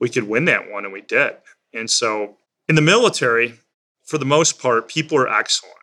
we 0.00 0.08
could 0.08 0.24
win 0.24 0.46
that 0.46 0.70
one 0.70 0.84
and 0.84 0.92
we 0.92 1.02
did. 1.02 1.36
And 1.74 1.90
so 1.90 2.36
in 2.68 2.74
the 2.74 2.82
military, 2.82 3.54
for 4.04 4.16
the 4.16 4.26
most 4.26 4.58
part, 4.58 4.88
people 4.88 5.18
are 5.18 5.28
excellent. 5.28 5.74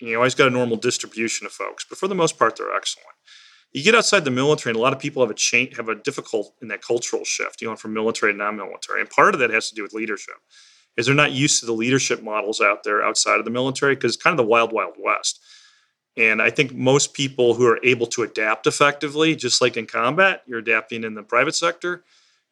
You 0.00 0.16
always 0.16 0.34
got 0.34 0.48
a 0.48 0.50
normal 0.50 0.76
distribution 0.76 1.46
of 1.46 1.52
folks, 1.52 1.86
but 1.88 1.98
for 1.98 2.08
the 2.08 2.14
most 2.14 2.38
part, 2.38 2.56
they're 2.56 2.74
excellent 2.74 3.06
you 3.76 3.82
get 3.82 3.94
outside 3.94 4.24
the 4.24 4.30
military, 4.30 4.70
and 4.70 4.78
a 4.78 4.80
lot 4.80 4.94
of 4.94 4.98
people 4.98 5.22
have 5.22 5.30
a 5.30 5.34
change, 5.34 5.76
have 5.76 5.90
a 5.90 5.94
difficult 5.94 6.54
in 6.62 6.68
that 6.68 6.80
cultural 6.80 7.24
shift, 7.24 7.60
you 7.60 7.68
know, 7.68 7.76
from 7.76 7.92
military 7.92 8.32
to 8.32 8.38
non-military, 8.38 9.02
and 9.02 9.10
part 9.10 9.34
of 9.34 9.40
that 9.40 9.50
has 9.50 9.68
to 9.68 9.74
do 9.74 9.82
with 9.82 9.92
leadership, 9.92 10.36
is 10.96 11.04
they're 11.04 11.14
not 11.14 11.32
used 11.32 11.60
to 11.60 11.66
the 11.66 11.74
leadership 11.74 12.22
models 12.22 12.62
out 12.62 12.84
there 12.84 13.04
outside 13.04 13.38
of 13.38 13.44
the 13.44 13.50
military 13.50 13.94
because 13.94 14.14
it's 14.14 14.22
kind 14.22 14.32
of 14.32 14.38
the 14.38 14.50
wild, 14.50 14.72
wild 14.72 14.94
west. 14.98 15.42
And 16.16 16.40
I 16.40 16.48
think 16.48 16.74
most 16.74 17.12
people 17.12 17.52
who 17.52 17.66
are 17.66 17.78
able 17.82 18.06
to 18.06 18.22
adapt 18.22 18.66
effectively, 18.66 19.36
just 19.36 19.60
like 19.60 19.76
in 19.76 19.84
combat, 19.84 20.42
you're 20.46 20.60
adapting 20.60 21.04
in 21.04 21.12
the 21.12 21.22
private 21.22 21.54
sector, 21.54 22.02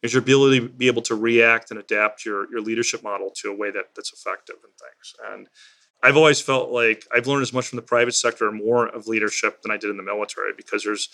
is 0.02 0.12
your 0.12 0.20
ability 0.22 0.60
to 0.60 0.68
be 0.68 0.88
able 0.88 1.00
to 1.00 1.14
react 1.14 1.70
and 1.70 1.80
adapt 1.80 2.26
your 2.26 2.50
your 2.50 2.60
leadership 2.60 3.02
model 3.02 3.30
to 3.37 3.50
a 3.50 3.56
way 3.56 3.70
that 3.70 3.94
that's 3.96 4.12
effective 4.12 4.56
and 4.62 4.74
things. 4.76 5.14
And 5.32 5.48
I've 6.04 6.18
always 6.18 6.38
felt 6.38 6.70
like 6.70 7.06
I've 7.12 7.26
learned 7.26 7.40
as 7.40 7.54
much 7.54 7.68
from 7.68 7.76
the 7.76 7.82
private 7.82 8.14
sector 8.14 8.52
more 8.52 8.86
of 8.86 9.06
leadership 9.06 9.62
than 9.62 9.72
I 9.72 9.78
did 9.78 9.88
in 9.88 9.96
the 9.96 10.02
military 10.02 10.52
because 10.54 10.84
there's 10.84 11.08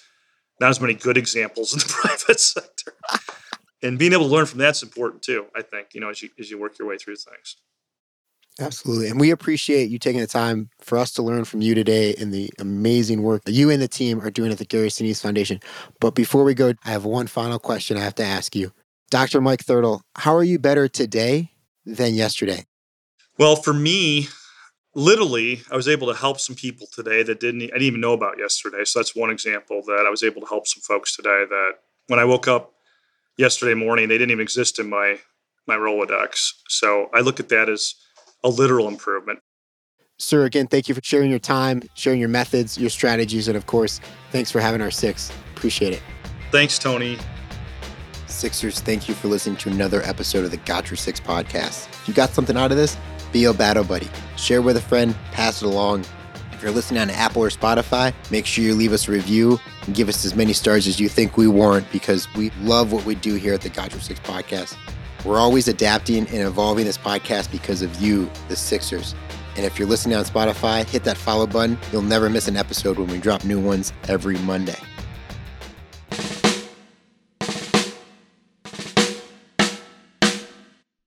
not 0.60 0.68
as 0.68 0.80
many 0.80 0.94
good 0.94 1.16
examples 1.16 1.72
in 1.72 1.78
the 1.78 1.86
private 1.88 2.40
sector. 2.40 2.94
and 3.82 3.98
being 4.00 4.12
able 4.12 4.24
to 4.24 4.34
learn 4.34 4.46
from 4.46 4.58
that's 4.58 4.82
important 4.82 5.22
too, 5.22 5.46
I 5.54 5.62
think, 5.62 5.94
you 5.94 6.00
know, 6.00 6.10
as 6.10 6.20
you 6.22 6.30
as 6.40 6.50
you 6.50 6.58
work 6.58 6.76
your 6.76 6.88
way 6.88 6.98
through 6.98 7.16
things. 7.16 7.56
Absolutely. 8.58 9.08
And 9.08 9.20
we 9.20 9.30
appreciate 9.30 9.90
you 9.90 9.98
taking 9.98 10.20
the 10.20 10.26
time 10.26 10.70
for 10.80 10.98
us 10.98 11.12
to 11.12 11.22
learn 11.22 11.44
from 11.44 11.62
you 11.62 11.74
today 11.74 12.14
and 12.18 12.34
the 12.34 12.50
amazing 12.58 13.22
work 13.22 13.44
that 13.44 13.52
you 13.52 13.70
and 13.70 13.80
the 13.80 13.88
team 13.88 14.20
are 14.20 14.30
doing 14.30 14.50
at 14.50 14.58
the 14.58 14.64
Gary 14.64 14.88
Sinise 14.88 15.22
Foundation. 15.22 15.60
But 16.00 16.16
before 16.16 16.42
we 16.42 16.52
go, 16.52 16.74
I 16.84 16.90
have 16.90 17.04
one 17.04 17.28
final 17.28 17.60
question 17.60 17.96
I 17.96 18.00
have 18.00 18.16
to 18.16 18.24
ask 18.24 18.56
you. 18.56 18.72
Dr. 19.08 19.40
Mike 19.40 19.64
Thirtle, 19.64 20.00
how 20.16 20.34
are 20.34 20.44
you 20.44 20.58
better 20.58 20.88
today 20.88 21.52
than 21.86 22.14
yesterday? 22.14 22.66
Well, 23.38 23.56
for 23.56 23.72
me, 23.72 24.28
literally 24.94 25.62
i 25.70 25.76
was 25.76 25.86
able 25.86 26.08
to 26.08 26.18
help 26.18 26.40
some 26.40 26.56
people 26.56 26.86
today 26.92 27.22
that 27.22 27.38
didn't 27.38 27.62
i 27.62 27.66
didn't 27.66 27.82
even 27.82 28.00
know 28.00 28.12
about 28.12 28.38
yesterday. 28.38 28.84
So 28.84 28.98
that's 28.98 29.14
one 29.14 29.30
example 29.30 29.82
that 29.86 30.04
i 30.06 30.10
was 30.10 30.22
able 30.22 30.40
to 30.40 30.48
help 30.48 30.66
some 30.66 30.82
folks 30.82 31.14
today 31.14 31.44
that 31.48 31.72
when 32.08 32.18
i 32.18 32.24
woke 32.24 32.48
up 32.48 32.74
yesterday 33.36 33.74
morning 33.74 34.08
they 34.08 34.18
didn't 34.18 34.32
even 34.32 34.42
exist 34.42 34.78
in 34.78 34.88
my 34.88 35.18
my 35.66 35.76
rolodex. 35.76 36.50
So 36.68 37.08
i 37.14 37.20
look 37.20 37.38
at 37.38 37.48
that 37.50 37.68
as 37.68 37.94
a 38.42 38.48
literal 38.48 38.88
improvement. 38.88 39.38
Sir 40.18 40.44
again 40.44 40.66
thank 40.66 40.88
you 40.88 40.94
for 40.94 41.02
sharing 41.04 41.30
your 41.30 41.38
time 41.38 41.82
sharing 41.94 42.18
your 42.18 42.28
methods 42.28 42.76
your 42.76 42.90
strategies 42.90 43.46
and 43.46 43.56
of 43.56 43.66
course 43.66 44.00
thanks 44.32 44.50
for 44.50 44.60
having 44.60 44.80
our 44.80 44.90
six. 44.90 45.30
Appreciate 45.54 45.92
it. 45.92 46.02
Thanks 46.50 46.80
tony. 46.80 47.16
Sixers 48.26 48.80
thank 48.80 49.08
you 49.08 49.14
for 49.14 49.28
listening 49.28 49.56
to 49.58 49.70
another 49.70 50.02
episode 50.02 50.44
of 50.44 50.50
the 50.50 50.56
got 50.56 50.90
your 50.90 50.96
six 50.96 51.20
podcast. 51.20 51.88
If 51.88 52.08
you 52.08 52.14
got 52.14 52.30
something 52.30 52.56
out 52.56 52.72
of 52.72 52.76
this 52.76 52.96
be 53.32 53.44
a 53.44 53.52
battle 53.52 53.84
buddy. 53.84 54.08
Share 54.36 54.62
with 54.62 54.76
a 54.76 54.80
friend, 54.80 55.14
pass 55.32 55.62
it 55.62 55.66
along. 55.66 56.04
If 56.52 56.62
you're 56.62 56.72
listening 56.72 57.00
on 57.00 57.10
Apple 57.10 57.42
or 57.42 57.48
Spotify, 57.48 58.12
make 58.30 58.44
sure 58.44 58.62
you 58.64 58.74
leave 58.74 58.92
us 58.92 59.08
a 59.08 59.12
review 59.12 59.58
and 59.86 59.94
give 59.94 60.08
us 60.08 60.24
as 60.24 60.34
many 60.34 60.52
stars 60.52 60.86
as 60.86 61.00
you 61.00 61.08
think 61.08 61.36
we 61.36 61.48
warrant 61.48 61.90
because 61.90 62.32
we 62.34 62.50
love 62.60 62.92
what 62.92 63.04
we 63.06 63.14
do 63.14 63.34
here 63.34 63.54
at 63.54 63.62
the 63.62 63.70
Got 63.70 63.92
Your 63.92 64.00
Six 64.00 64.20
podcast. 64.20 64.76
We're 65.24 65.38
always 65.38 65.68
adapting 65.68 66.26
and 66.28 66.46
evolving 66.46 66.84
this 66.84 66.98
podcast 66.98 67.50
because 67.50 67.82
of 67.82 68.00
you, 68.00 68.30
the 68.48 68.56
Sixers. 68.56 69.14
And 69.56 69.66
if 69.66 69.78
you're 69.78 69.88
listening 69.88 70.16
on 70.16 70.24
Spotify, 70.24 70.88
hit 70.88 71.04
that 71.04 71.16
follow 71.16 71.46
button. 71.46 71.78
You'll 71.92 72.02
never 72.02 72.30
miss 72.30 72.48
an 72.48 72.56
episode 72.56 72.98
when 72.98 73.08
we 73.08 73.18
drop 73.18 73.44
new 73.44 73.60
ones 73.60 73.92
every 74.08 74.38
Monday. 74.38 74.76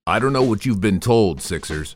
I 0.05 0.19
don't 0.19 0.33
know 0.33 0.43
what 0.43 0.65
you've 0.65 0.81
been 0.81 0.99
told, 0.99 1.41
Sixers, 1.41 1.95